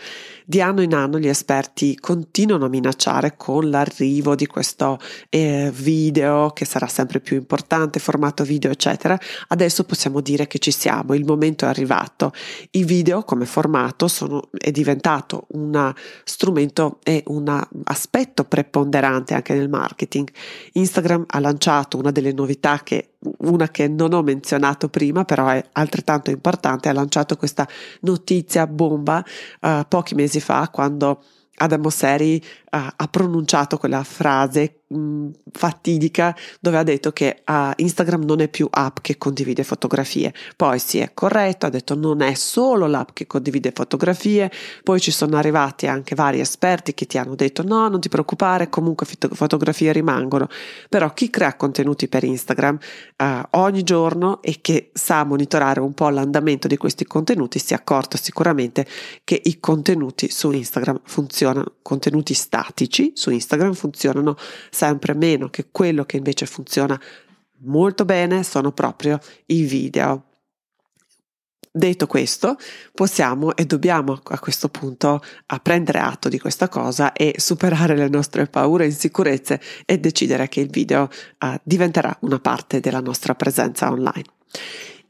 Di 0.44 0.60
anno 0.60 0.82
in 0.82 0.92
anno 0.92 1.18
gli 1.18 1.28
esperti 1.28 1.96
continuano 1.96 2.66
a 2.66 2.68
minacciare 2.68 3.34
con 3.36 3.70
l'arrivo 3.70 4.34
di 4.34 4.46
questo 4.46 4.98
eh, 5.30 5.70
video 5.72 6.50
che 6.50 6.66
sarà 6.66 6.86
sempre 6.88 7.20
più 7.20 7.36
importante, 7.36 8.00
formato 8.00 8.42
video 8.42 8.70
eccetera. 8.70 9.18
Adesso 9.48 9.84
possiamo 9.84 10.20
dire 10.20 10.46
che 10.46 10.58
ci 10.58 10.72
siamo, 10.72 11.14
il 11.14 11.24
momento 11.24 11.64
è 11.64 11.68
arrivato. 11.68 12.32
I 12.72 12.84
video 12.84 13.22
come 13.22 13.46
formato 13.46 14.08
sono, 14.08 14.50
è 14.50 14.72
diventato 14.72 15.46
un 15.52 15.94
strumento 16.24 16.98
e 17.04 17.22
un 17.28 17.64
aspetto 17.84 18.44
preponderante 18.44 19.34
anche 19.34 19.54
nel 19.54 19.68
marketing. 19.68 20.28
Instagram 20.72 21.24
ha 21.28 21.38
lanciato 21.38 21.96
una 21.96 22.10
delle 22.10 22.32
novità 22.32 22.80
che 22.82 23.10
una 23.38 23.68
che 23.70 23.88
non 23.88 24.12
ho 24.12 24.22
menzionato 24.22 24.88
prima, 24.88 25.24
però 25.24 25.48
è 25.48 25.64
altrettanto 25.72 26.30
importante, 26.30 26.88
ha 26.88 26.92
lanciato 26.92 27.03
questa 27.36 27.66
notizia 28.00 28.66
bomba 28.66 29.24
uh, 29.60 29.82
pochi 29.88 30.14
mesi 30.14 30.40
fa 30.40 30.68
quando 30.70 31.22
Adam 31.56 31.82
Mosseri 31.82 32.42
uh, 32.74 32.92
ha 32.96 33.08
pronunciato 33.08 33.76
quella 33.76 34.02
frase 34.02 34.80
mh, 34.88 34.96
mm, 34.98 35.30
fatidica 35.52 36.36
dove 36.60 36.78
ha 36.78 36.82
detto 36.82 37.12
che 37.12 37.42
uh, 37.46 37.70
Instagram 37.76 38.24
non 38.24 38.40
è 38.40 38.48
più 38.48 38.68
app 38.70 38.98
che 39.00 39.16
condivide 39.18 39.62
fotografie. 39.62 40.32
Poi 40.56 40.78
si 40.78 40.98
è 40.98 41.12
corretto, 41.14 41.66
ha 41.66 41.70
detto 41.70 41.94
non 41.94 42.20
è 42.20 42.34
solo 42.34 42.86
l'app 42.86 43.10
che 43.12 43.26
condivide 43.26 43.72
fotografie, 43.72 44.50
poi 44.82 45.00
ci 45.00 45.10
sono 45.10 45.36
arrivati 45.36 45.86
anche 45.86 46.14
vari 46.14 46.40
esperti 46.40 46.94
che 46.94 47.06
ti 47.06 47.18
hanno 47.18 47.34
detto 47.34 47.62
no, 47.62 47.88
non 47.88 48.00
ti 48.00 48.08
preoccupare, 48.08 48.68
comunque 48.68 49.06
fot- 49.06 49.34
fotografie 49.34 49.92
rimangono. 49.92 50.48
Però 50.88 51.12
chi 51.12 51.30
crea 51.30 51.54
contenuti 51.56 52.08
per 52.08 52.24
Instagram 52.24 52.78
uh, 53.18 53.24
ogni 53.52 53.82
giorno 53.82 54.42
e 54.42 54.58
che 54.60 54.90
sa 54.92 55.24
monitorare 55.24 55.80
un 55.80 55.94
po' 55.94 56.08
l'andamento 56.08 56.66
di 56.66 56.76
questi 56.76 57.04
contenuti 57.04 57.58
si 57.58 57.72
è 57.72 57.76
accorto 57.76 58.16
sicuramente 58.16 58.86
che 59.22 59.40
i 59.44 59.60
contenuti 59.60 60.30
su 60.30 60.50
Instagram 60.50 61.00
funzionano 61.04 61.44
funzionano, 61.44 61.74
contenuti 61.82 62.34
statici 62.34 62.63
su 63.14 63.30
Instagram 63.30 63.74
funzionano 63.74 64.36
sempre 64.70 65.14
meno 65.14 65.48
che 65.48 65.68
quello 65.70 66.04
che 66.04 66.16
invece 66.16 66.46
funziona 66.46 67.00
molto 67.58 68.04
bene 68.04 68.42
sono 68.42 68.72
proprio 68.72 69.18
i 69.46 69.62
video. 69.62 70.24
Detto 71.76 72.06
questo, 72.06 72.56
possiamo 72.94 73.56
e 73.56 73.64
dobbiamo 73.64 74.20
a 74.22 74.38
questo 74.38 74.68
punto 74.68 75.20
prendere 75.58 75.98
atto 75.98 76.28
di 76.28 76.38
questa 76.38 76.68
cosa 76.68 77.12
e 77.12 77.34
superare 77.38 77.96
le 77.96 78.08
nostre 78.08 78.46
paure 78.46 78.84
e 78.84 78.88
insicurezze 78.88 79.60
e 79.84 79.98
decidere 79.98 80.48
che 80.48 80.60
il 80.60 80.70
video 80.70 81.08
uh, 81.40 81.58
diventerà 81.64 82.16
una 82.20 82.38
parte 82.38 82.78
della 82.78 83.00
nostra 83.00 83.34
presenza 83.34 83.90
online. 83.90 84.22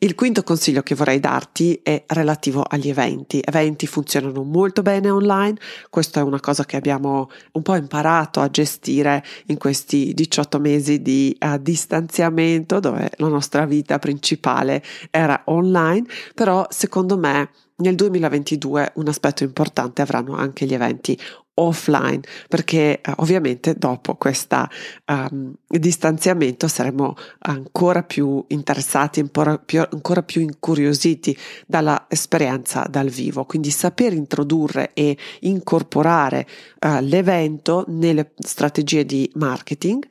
Il 0.05 0.14
quinto 0.14 0.43
consiglio 0.43 0.83
che 0.83 0.95
vorrei 0.95 1.19
darti 1.19 1.81
è 1.83 2.05
relativo 2.09 2.61
agli 2.61 2.90
eventi. 2.90 3.40
Eventi 3.43 3.87
funzionano 3.87 4.43
molto 4.43 4.83
bene 4.83 5.09
online, 5.09 5.57
questa 5.88 6.21
è 6.21 6.23
una 6.23 6.40
cosa 6.40 6.67
che 6.67 6.77
abbiamo 6.77 7.31
un 7.53 7.62
po' 7.62 7.75
imparato 7.75 8.43
a 8.43 8.51
gestire 8.51 9.25
in 9.47 9.57
questi 9.57 10.12
18 10.12 10.61
mesi 10.61 11.01
di 11.01 11.35
uh, 11.40 11.57
distanziamento 11.57 12.81
dove 12.81 13.12
la 13.17 13.29
nostra 13.29 13.64
vita 13.64 13.99
principale 13.99 14.83
era 15.11 15.40
online, 15.47 16.05
però 16.35 16.67
secondo 16.69 17.17
me 17.17 17.49
nel 17.77 17.95
2022 17.95 18.93
un 18.97 19.09
aspetto 19.09 19.43
importante 19.43 20.03
avranno 20.03 20.37
anche 20.37 20.67
gli 20.67 20.75
eventi 20.75 21.19
offline 21.55 22.21
perché 22.49 23.01
eh, 23.01 23.12
ovviamente 23.17 23.75
dopo 23.75 24.14
questo 24.17 24.67
um, 25.07 25.55
distanziamento 25.67 26.69
saremo 26.69 27.14
ancora 27.40 28.03
più 28.03 28.45
interessati, 28.49 29.21
ancora 29.21 29.59
più, 29.59 29.81
ancora 29.81 30.23
più 30.23 30.40
incuriositi 30.40 31.37
dalla 31.67 32.07
esperienza 32.09 32.87
dal 32.88 33.09
vivo, 33.09 33.45
quindi 33.45 33.71
saper 33.71 34.12
introdurre 34.12 34.90
e 34.95 35.17
incorporare 35.40 36.47
uh, 36.81 36.99
l'evento 37.01 37.85
nelle 37.88 38.33
strategie 38.38 39.05
di 39.05 39.31
marketing 39.35 40.07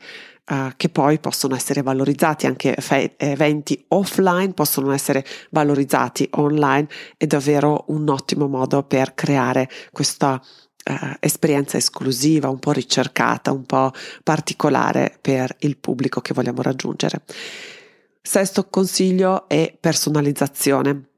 Uh, 0.46 0.74
che 0.76 0.90
poi 0.90 1.20
possono 1.20 1.56
essere 1.56 1.82
valorizzati 1.82 2.48
anche 2.48 2.76
fe- 2.78 3.14
eventi 3.16 3.82
offline 3.88 4.52
possono 4.52 4.92
essere 4.92 5.24
valorizzati 5.52 6.28
online 6.32 6.86
è 7.16 7.26
davvero 7.26 7.86
un 7.88 8.10
ottimo 8.10 8.50
modo 8.50 8.84
per 8.84 9.14
creare 9.14 9.70
questa 9.94 10.42
uh, 10.90 11.16
esperienza 11.20 11.78
esclusiva, 11.78 12.50
un 12.50 12.60
po' 12.60 12.72
ricercata, 12.72 13.52
un 13.52 13.66
po' 13.66 13.92
particolare 14.24 15.18
per 15.22 15.56
il 15.60 15.78
pubblico 15.78 16.22
che 16.22 16.34
vogliamo 16.34 16.62
raggiungere. 16.62 17.22
Sesto 18.22 18.68
consiglio 18.70 19.48
è 19.48 19.76
personalizzazione. 19.80 21.10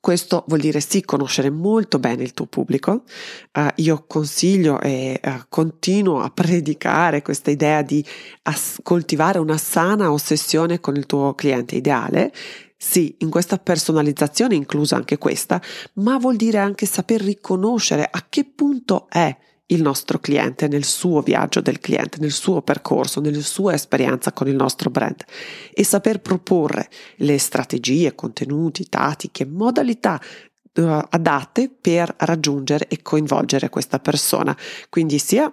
Questo 0.00 0.44
vuol 0.48 0.58
dire 0.58 0.80
sì 0.80 1.02
conoscere 1.02 1.48
molto 1.48 2.00
bene 2.00 2.24
il 2.24 2.34
tuo 2.34 2.46
pubblico. 2.46 3.04
Uh, 3.52 3.68
io 3.76 4.04
consiglio 4.08 4.80
e 4.80 5.20
uh, 5.22 5.30
continuo 5.48 6.20
a 6.20 6.30
predicare 6.30 7.22
questa 7.22 7.52
idea 7.52 7.82
di 7.82 8.04
as- 8.42 8.80
coltivare 8.82 9.38
una 9.38 9.58
sana 9.58 10.10
ossessione 10.10 10.80
con 10.80 10.96
il 10.96 11.06
tuo 11.06 11.34
cliente 11.34 11.76
ideale 11.76 12.32
sì, 12.84 13.14
in 13.18 13.30
questa 13.30 13.58
personalizzazione 13.58 14.56
inclusa 14.56 14.96
anche 14.96 15.16
questa, 15.16 15.62
ma 15.94 16.18
vuol 16.18 16.34
dire 16.34 16.58
anche 16.58 16.84
saper 16.84 17.20
riconoscere 17.20 18.08
a 18.10 18.26
che 18.28 18.44
punto 18.44 19.06
è 19.08 19.34
il 19.66 19.80
nostro 19.80 20.18
cliente 20.18 20.66
nel 20.66 20.82
suo 20.82 21.20
viaggio 21.20 21.60
del 21.60 21.78
cliente, 21.78 22.18
nel 22.18 22.32
suo 22.32 22.60
percorso, 22.60 23.20
nella 23.20 23.40
sua 23.40 23.74
esperienza 23.74 24.32
con 24.32 24.48
il 24.48 24.56
nostro 24.56 24.90
brand 24.90 25.24
e 25.72 25.84
saper 25.84 26.20
proporre 26.20 26.90
le 27.18 27.38
strategie, 27.38 28.16
contenuti, 28.16 28.88
tattiche, 28.88 29.46
modalità 29.46 30.20
uh, 30.74 31.06
adatte 31.08 31.70
per 31.70 32.12
raggiungere 32.18 32.88
e 32.88 33.00
coinvolgere 33.00 33.68
questa 33.68 34.00
persona. 34.00 34.54
Quindi 34.90 35.20
sia 35.20 35.50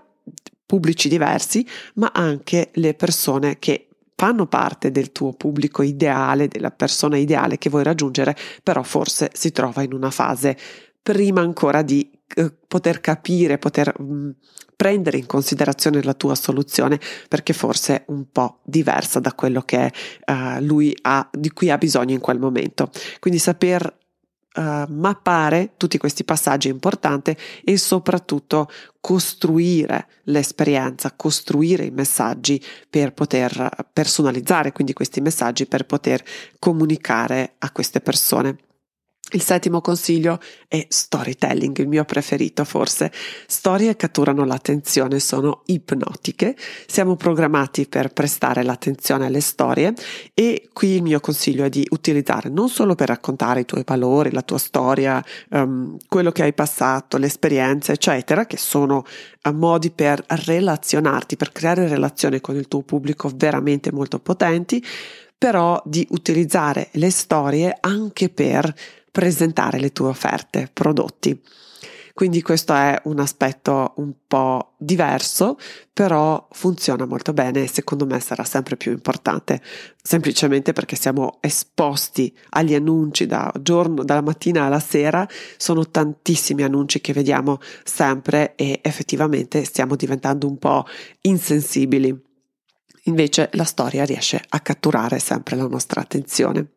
pubblici 0.66 1.08
diversi, 1.08 1.66
ma 1.94 2.10
anche 2.12 2.72
le 2.74 2.96
persone 2.96 3.60
che 3.60 3.89
fanno 4.20 4.48
parte 4.48 4.92
del 4.92 5.14
tuo 5.14 5.32
pubblico 5.32 5.82
ideale, 5.82 6.50
della 6.50 6.72
persona 6.72 7.16
ideale 7.16 7.58
che 7.58 7.70
vuoi 7.70 7.84
raggiungere, 7.86 8.36
però 8.62 8.84
forse 8.84 9.30
si 9.32 9.54
trova 9.54 9.82
in 9.82 9.94
una 9.94 10.12
fase 10.12 10.58
prima 11.02 11.40
ancora 11.40 11.84
di 11.84 12.12
eh, 12.36 12.54
poter 12.68 13.00
capire, 13.00 13.58
poter 13.58 13.98
mh, 13.98 14.04
mm, 14.04 14.30
prendere 14.76 15.18
in 15.18 15.26
considerazione 15.26 16.04
la 16.04 16.14
tua 16.14 16.36
soluzione 16.36 17.00
perché 17.30 17.54
forse 17.54 17.96
è 17.96 18.04
un 18.08 18.26
po' 18.30 18.60
diversa 18.66 19.22
da 19.22 19.32
quello 19.32 19.62
che 19.62 19.90
uh, 20.26 20.62
lui 20.64 20.94
ha, 21.04 21.30
di 21.32 21.52
cui 21.52 21.70
ha 21.70 21.78
bisogno 21.78 22.14
in 22.14 22.20
quel 22.20 22.40
momento. 22.40 22.92
Quindi 23.20 23.40
saper 23.40 24.00
uh, 24.60 24.92
mappare 24.92 25.74
tutti 25.78 25.98
questi 25.98 26.24
passaggi 26.24 26.68
è 26.68 26.72
importante 26.72 27.38
e 27.64 27.78
soprattutto 27.78 28.70
costruire 29.00 30.08
l'esperienza, 30.24 31.14
costruire 31.16 31.86
i 31.86 31.92
messaggi 31.92 32.62
per 32.90 33.14
poter 33.14 33.88
personalizzare 33.92 34.74
quindi 34.74 34.94
questi 34.94 35.22
messaggi 35.22 35.66
per 35.66 35.86
poter 35.86 36.24
comunicare 36.60 37.54
a 37.60 37.72
queste 37.72 38.02
persone. 38.02 38.58
Il 39.32 39.44
settimo 39.44 39.80
consiglio 39.80 40.40
è 40.68 40.88
storytelling, 40.90 41.78
il 41.78 41.88
mio 41.88 42.04
preferito 42.04 42.64
forse. 42.64 43.12
Storie 43.46 43.96
catturano 43.96 44.44
l'attenzione, 44.44 45.20
sono 45.20 45.62
ipnotiche, 45.66 46.56
siamo 46.88 47.16
programmati 47.16 47.86
per 47.86 48.12
prestare 48.12 48.64
l'attenzione 48.64 49.28
alle 49.28 49.42
storie 49.42 49.94
e 50.34 50.70
qui 50.74 50.96
il 50.96 51.04
mio 51.04 51.20
consiglio 51.20 51.64
è 51.64 51.70
di 51.70 51.86
utilizzare 51.92 52.50
non 52.50 52.70
solo 52.70 52.96
per 52.96 53.10
raccontare 53.10 53.60
i 53.60 53.66
tuoi 53.66 53.84
valori, 53.86 54.32
la 54.32 54.42
tua 54.42 54.58
storia, 54.58 55.24
um, 55.50 55.98
quello 56.08 56.32
che 56.32 56.42
hai 56.42 56.54
passato, 56.54 57.18
le 57.18 57.28
esperienze, 57.28 57.92
eccetera, 57.92 58.48
che 58.48 58.58
sono 58.58 59.06
uh, 59.44 59.52
modi 59.52 59.92
per 59.92 60.24
relazionarti, 60.26 61.38
per 61.38 61.52
creare 61.52 61.88
relazioni 61.88 62.42
con 62.42 62.56
il 62.56 62.68
tuo 62.68 62.82
pubblico 62.82 63.32
veramente 63.36 63.92
molto 63.92 64.18
potenti, 64.18 64.84
però 65.38 65.82
di 65.86 66.06
utilizzare 66.10 66.90
le 66.94 67.10
storie 67.12 67.78
anche 67.80 68.30
per 68.30 68.74
presentare 69.12 69.80
le 69.80 69.92
tue 69.92 70.08
offerte, 70.08 70.70
prodotti. 70.72 71.42
Quindi 72.20 72.42
questo 72.42 72.74
è 72.74 73.00
un 73.06 73.20
aspetto 73.20 73.94
un 73.96 74.12
po' 74.28 74.74
diverso, 74.78 75.58
però 75.94 76.50
funziona 76.52 77.06
molto 77.06 77.32
bene 77.32 77.64
e 77.64 77.68
secondo 77.68 78.06
me 78.06 78.20
sarà 78.20 78.44
sempre 78.44 78.76
più 78.76 78.92
importante, 78.92 79.62
semplicemente 80.04 80.74
perché 80.74 80.98
siamo 80.98 81.38
esposti 81.40 82.38
agli 82.50 82.76
annunci 82.76 83.26
da 83.26 83.50
giorno, 83.62 84.04
dalla 84.04 84.22
mattina 84.22 84.66
alla 84.66 84.82
sera, 84.82 85.26
sono 85.56 85.90
tantissimi 85.90 86.64
annunci 86.64 87.00
che 87.00 87.14
vediamo 87.14 87.60
sempre 87.86 88.56
e 88.58 88.82
effettivamente 88.84 89.64
stiamo 89.64 89.96
diventando 89.96 90.46
un 90.46 90.58
po' 90.58 90.86
insensibili. 91.22 92.14
Invece 93.04 93.50
la 93.54 93.64
storia 93.64 94.04
riesce 94.04 94.44
a 94.50 94.60
catturare 94.60 95.20
sempre 95.20 95.56
la 95.56 95.68
nostra 95.68 96.02
attenzione. 96.02 96.72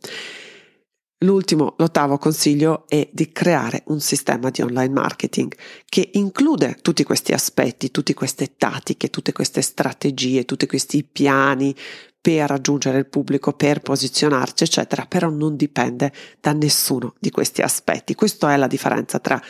L'ultimo, 1.23 1.75
l'ottavo 1.79 2.19
consiglio 2.19 2.85
è 2.89 3.09
di 3.13 3.31
creare 3.31 3.83
un 3.87 4.01
sistema 4.01 4.51
di 4.51 4.61
online 4.61 4.93
marketing 4.93 5.53
che 5.85 6.11
include 6.15 6.79
tutti 6.83 7.05
questi 7.05 7.33
aspetti, 7.33 7.91
tutte 7.91 8.13
queste 8.13 8.57
tattiche, 8.57 9.09
tutte 9.09 9.33
queste 9.33 9.63
strategie, 9.63 10.45
tutti 10.45 10.67
questi 10.67 11.05
piani 11.05 11.75
per 12.21 12.49
raggiungere 12.49 12.99
il 12.99 13.07
pubblico, 13.07 13.53
per 13.53 13.81
posizionarci, 13.81 14.65
eccetera, 14.65 15.07
però 15.07 15.29
non 15.29 15.57
dipende 15.57 16.13
da 16.41 16.53
nessuno 16.53 17.15
di 17.19 17.31
questi 17.31 17.63
aspetti. 17.63 18.15
Questa 18.15 18.53
è 18.53 18.57
la 18.57 18.69
differenza 18.69 19.19
tra 19.19 19.41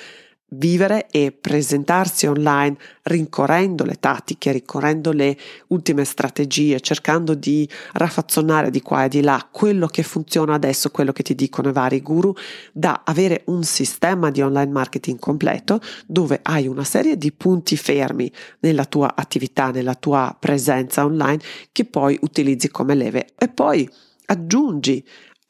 vivere 0.55 1.07
e 1.11 1.33
presentarsi 1.33 2.27
online 2.27 2.77
rincorrendo 3.03 3.85
le 3.85 3.97
tattiche, 3.99 4.53
rincorrendo 4.53 5.13
le 5.13 5.37
ultime 5.69 6.05
strategie, 6.05 6.81
cercando 6.81 7.35
di 7.35 7.69
raffazzonare 7.93 8.71
di 8.71 8.81
qua 8.83 9.05
e 9.05 9.09
di 9.09 9.21
là 9.23 9.47
quello 9.51 9.87
che 9.87 10.03
funziona 10.03 10.55
adesso, 10.55 10.91
quello 10.91 11.13
che 11.13 11.23
ti 11.23 11.35
dicono 11.35 11.71
i 11.71 11.73
vari 11.73 12.01
guru, 12.01 12.35
da 12.73 13.03
avere 13.05 13.43
un 13.47 13.63
sistema 13.63 14.31
di 14.31 14.41
online 14.43 14.71
marketing 14.71 15.19
completo 15.19 15.81
dove 16.07 16.41
hai 16.43 16.67
una 16.67 16.85
serie 16.85 17.17
di 17.17 17.33
punti 17.33 17.77
fermi 17.77 18.31
nella 18.61 18.85
tua 18.85 19.15
attività, 19.17 19.71
nella 19.71 19.95
tua 19.95 20.37
presenza 20.39 21.05
online 21.05 21.41
che 21.73 21.85
poi 21.85 22.19
utilizzi 22.23 22.71
come 22.71 22.95
leve. 22.95 23.29
E 23.39 23.49
poi 23.49 23.89
aggiungi 24.27 25.05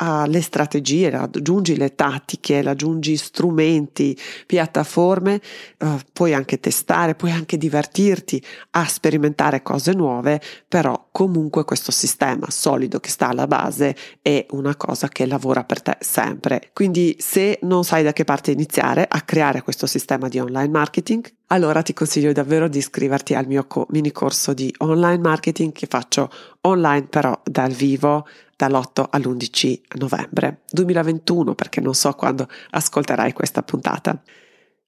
alle 0.04 0.40
strategie, 0.40 1.12
aggiungi 1.12 1.76
le 1.76 1.94
tattiche, 1.94 2.58
aggiungi 2.58 3.16
strumenti, 3.16 4.18
piattaforme, 4.46 5.40
eh, 5.78 5.98
puoi 6.12 6.34
anche 6.34 6.58
testare, 6.58 7.14
puoi 7.14 7.30
anche 7.30 7.56
divertirti 7.56 8.42
a 8.70 8.84
sperimentare 8.84 9.62
cose 9.62 9.92
nuove, 9.92 10.40
però 10.66 11.08
comunque 11.12 11.64
questo 11.64 11.92
sistema 11.92 12.50
solido 12.50 12.98
che 12.98 13.10
sta 13.10 13.28
alla 13.28 13.46
base 13.46 13.94
è 14.20 14.44
una 14.50 14.74
cosa 14.74 15.06
che 15.06 15.24
lavora 15.24 15.62
per 15.62 15.80
te 15.80 15.96
sempre. 16.00 16.70
Quindi 16.72 17.14
se 17.20 17.60
non 17.62 17.84
sai 17.84 18.02
da 18.02 18.12
che 18.12 18.24
parte 18.24 18.50
iniziare 18.50 19.06
a 19.08 19.20
creare 19.20 19.62
questo 19.62 19.86
sistema 19.86 20.26
di 20.26 20.40
online 20.40 20.68
marketing, 20.70 21.32
allora 21.52 21.82
ti 21.82 21.92
consiglio 21.92 22.32
davvero 22.32 22.66
di 22.66 22.78
iscriverti 22.78 23.34
al 23.34 23.46
mio 23.46 23.66
co- 23.66 23.86
mini 23.90 24.10
corso 24.10 24.54
di 24.54 24.74
online 24.78 25.18
marketing 25.18 25.72
che 25.72 25.86
faccio 25.86 26.30
online 26.62 27.06
però 27.08 27.38
dal 27.44 27.72
vivo 27.72 28.26
dall'8 28.56 29.04
all'11 29.10 29.80
novembre 29.98 30.62
2021 30.70 31.54
perché 31.54 31.80
non 31.80 31.94
so 31.94 32.12
quando 32.14 32.48
ascolterai 32.70 33.32
questa 33.34 33.62
puntata. 33.62 34.20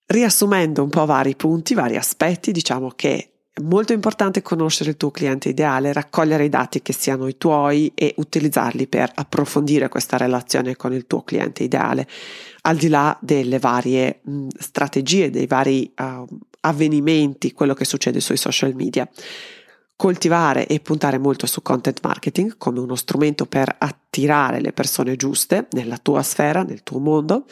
Riassumendo 0.07 0.83
un 0.83 0.89
po' 0.89 1.05
vari 1.05 1.37
punti, 1.37 1.75
vari 1.75 1.97
aspetti, 1.97 2.51
diciamo 2.51 2.93
che 2.97 3.31
è 3.53 3.61
molto 3.61 3.93
importante 3.93 4.43
conoscere 4.43 4.91
il 4.91 4.97
tuo 4.97 5.11
cliente 5.11 5.51
ideale, 5.51 5.93
raccogliere 5.93 6.45
i 6.45 6.49
dati 6.49 6.83
che 6.83 6.93
siano 6.93 7.29
i 7.29 7.37
tuoi 7.37 7.93
e 7.95 8.15
utilizzarli 8.17 8.87
per 8.87 9.11
approfondire 9.15 9.89
questa 9.89 10.17
relazione 10.17 10.77
con 10.77 10.93
il 10.93 11.07
tuo 11.07 11.23
cliente 11.23 11.63
ideale, 11.63 12.07
al 12.63 12.77
di 12.77 12.89
là 12.89 13.17
delle 13.21 13.59
varie 13.59 14.21
mh, 14.23 14.49
strategie, 14.59 15.31
dei 15.31 15.47
vari 15.47 15.93
uh, 15.97 16.27
avvenimenti, 16.65 17.53
quello 17.53 17.75
che 17.75 17.85
succede 17.85 18.21
sui 18.21 18.37
social 18.37 18.75
media. 18.75 19.09
Coltivare 19.97 20.67
e 20.67 20.81
puntare 20.81 21.19
molto 21.19 21.47
su 21.47 21.63
content 21.63 22.01
marketing 22.03 22.57
come 22.59 22.81
uno 22.81 22.97
strumento 22.97 23.47
per 23.47 23.77
attirare 24.15 24.61
le 24.61 24.73
persone 24.73 25.17
giuste 25.17 25.67
nella 25.73 25.99
tua 25.99 26.23
sfera, 26.23 26.63
nel 26.63 26.85
tuo 26.85 27.01
mondo 27.01 27.47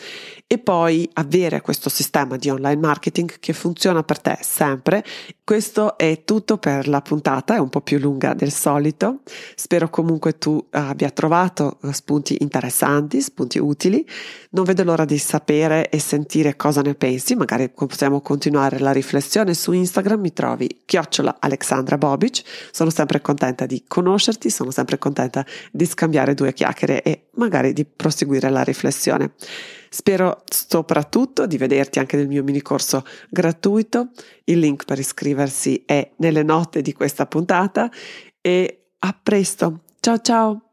e 0.47 0.59
poi 0.59 1.09
avere 1.15 1.61
questo 1.61 1.89
sistema 1.89 2.37
di 2.37 2.51
online 2.51 2.81
marketing 2.81 3.39
che 3.41 3.53
funziona 3.53 4.03
per 4.03 4.21
te 4.21 4.39
sempre. 4.43 5.03
Questo 5.43 5.99
è 5.99 6.25
tutto 6.25 6.59
per 6.59 6.89
la 6.89 7.01
puntata, 7.01 7.57
è 7.57 7.59
un 7.59 7.69
po' 7.69 7.81
più 7.81 7.99
lunga 7.99 8.35
del 8.35 8.53
solito. 8.53 9.21
Spero 9.57 9.89
comunque 9.89 10.39
tu 10.39 10.65
abbia 10.71 11.11
trovato 11.11 11.79
spunti 11.91 12.37
interessanti, 12.41 13.21
spunti 13.23 13.59
utili. 13.59 14.07
Non 14.51 14.65
vedo 14.65 14.85
l'ora 14.85 15.05
di 15.05 15.19
sapere 15.19 15.89
e 15.89 15.99
sentire 15.99 16.55
cosa 16.55 16.83
ne 16.83 16.95
pensi, 16.95 17.35
magari 17.35 17.71
possiamo 17.71 18.21
continuare 18.21 18.79
la 18.79 18.93
riflessione 18.93 19.55
su 19.55 19.73
Instagram, 19.73 20.21
mi 20.21 20.33
trovi 20.33 20.83
chiocciola 20.85 21.39
Alexandra 21.41 21.97
Bobic, 21.97 22.43
sono 22.71 22.91
sempre 22.91 23.21
contenta 23.23 23.65
di 23.65 23.85
conoscerti, 23.89 24.51
sono 24.51 24.71
sempre 24.71 24.99
contenta 24.99 25.45
di 25.71 25.87
scambiare 25.87 26.35
due 26.53 26.55
chiacchiere 26.55 27.03
e 27.03 27.29
magari 27.35 27.73
di 27.73 27.85
proseguire 27.85 28.51
la 28.51 28.63
riflessione. 28.63 29.33
Spero 29.89 30.43
soprattutto 30.49 31.47
di 31.47 31.59
vederti 31.59 31.99
anche 31.99 32.17
nel 32.17 32.29
mio 32.29 32.43
mini 32.43 32.63
corso 32.63 33.05
gratuito, 33.29 34.11
il 34.45 34.59
link 34.59 34.85
per 34.85 34.99
iscriversi 34.99 35.83
è 35.85 36.13
nelle 36.17 36.43
note 36.43 36.81
di 36.83 36.93
questa 36.93 37.27
puntata 37.27 37.91
e 38.41 38.85
a 39.01 39.19
presto, 39.21 39.83
ciao 40.01 40.19
ciao! 40.21 40.72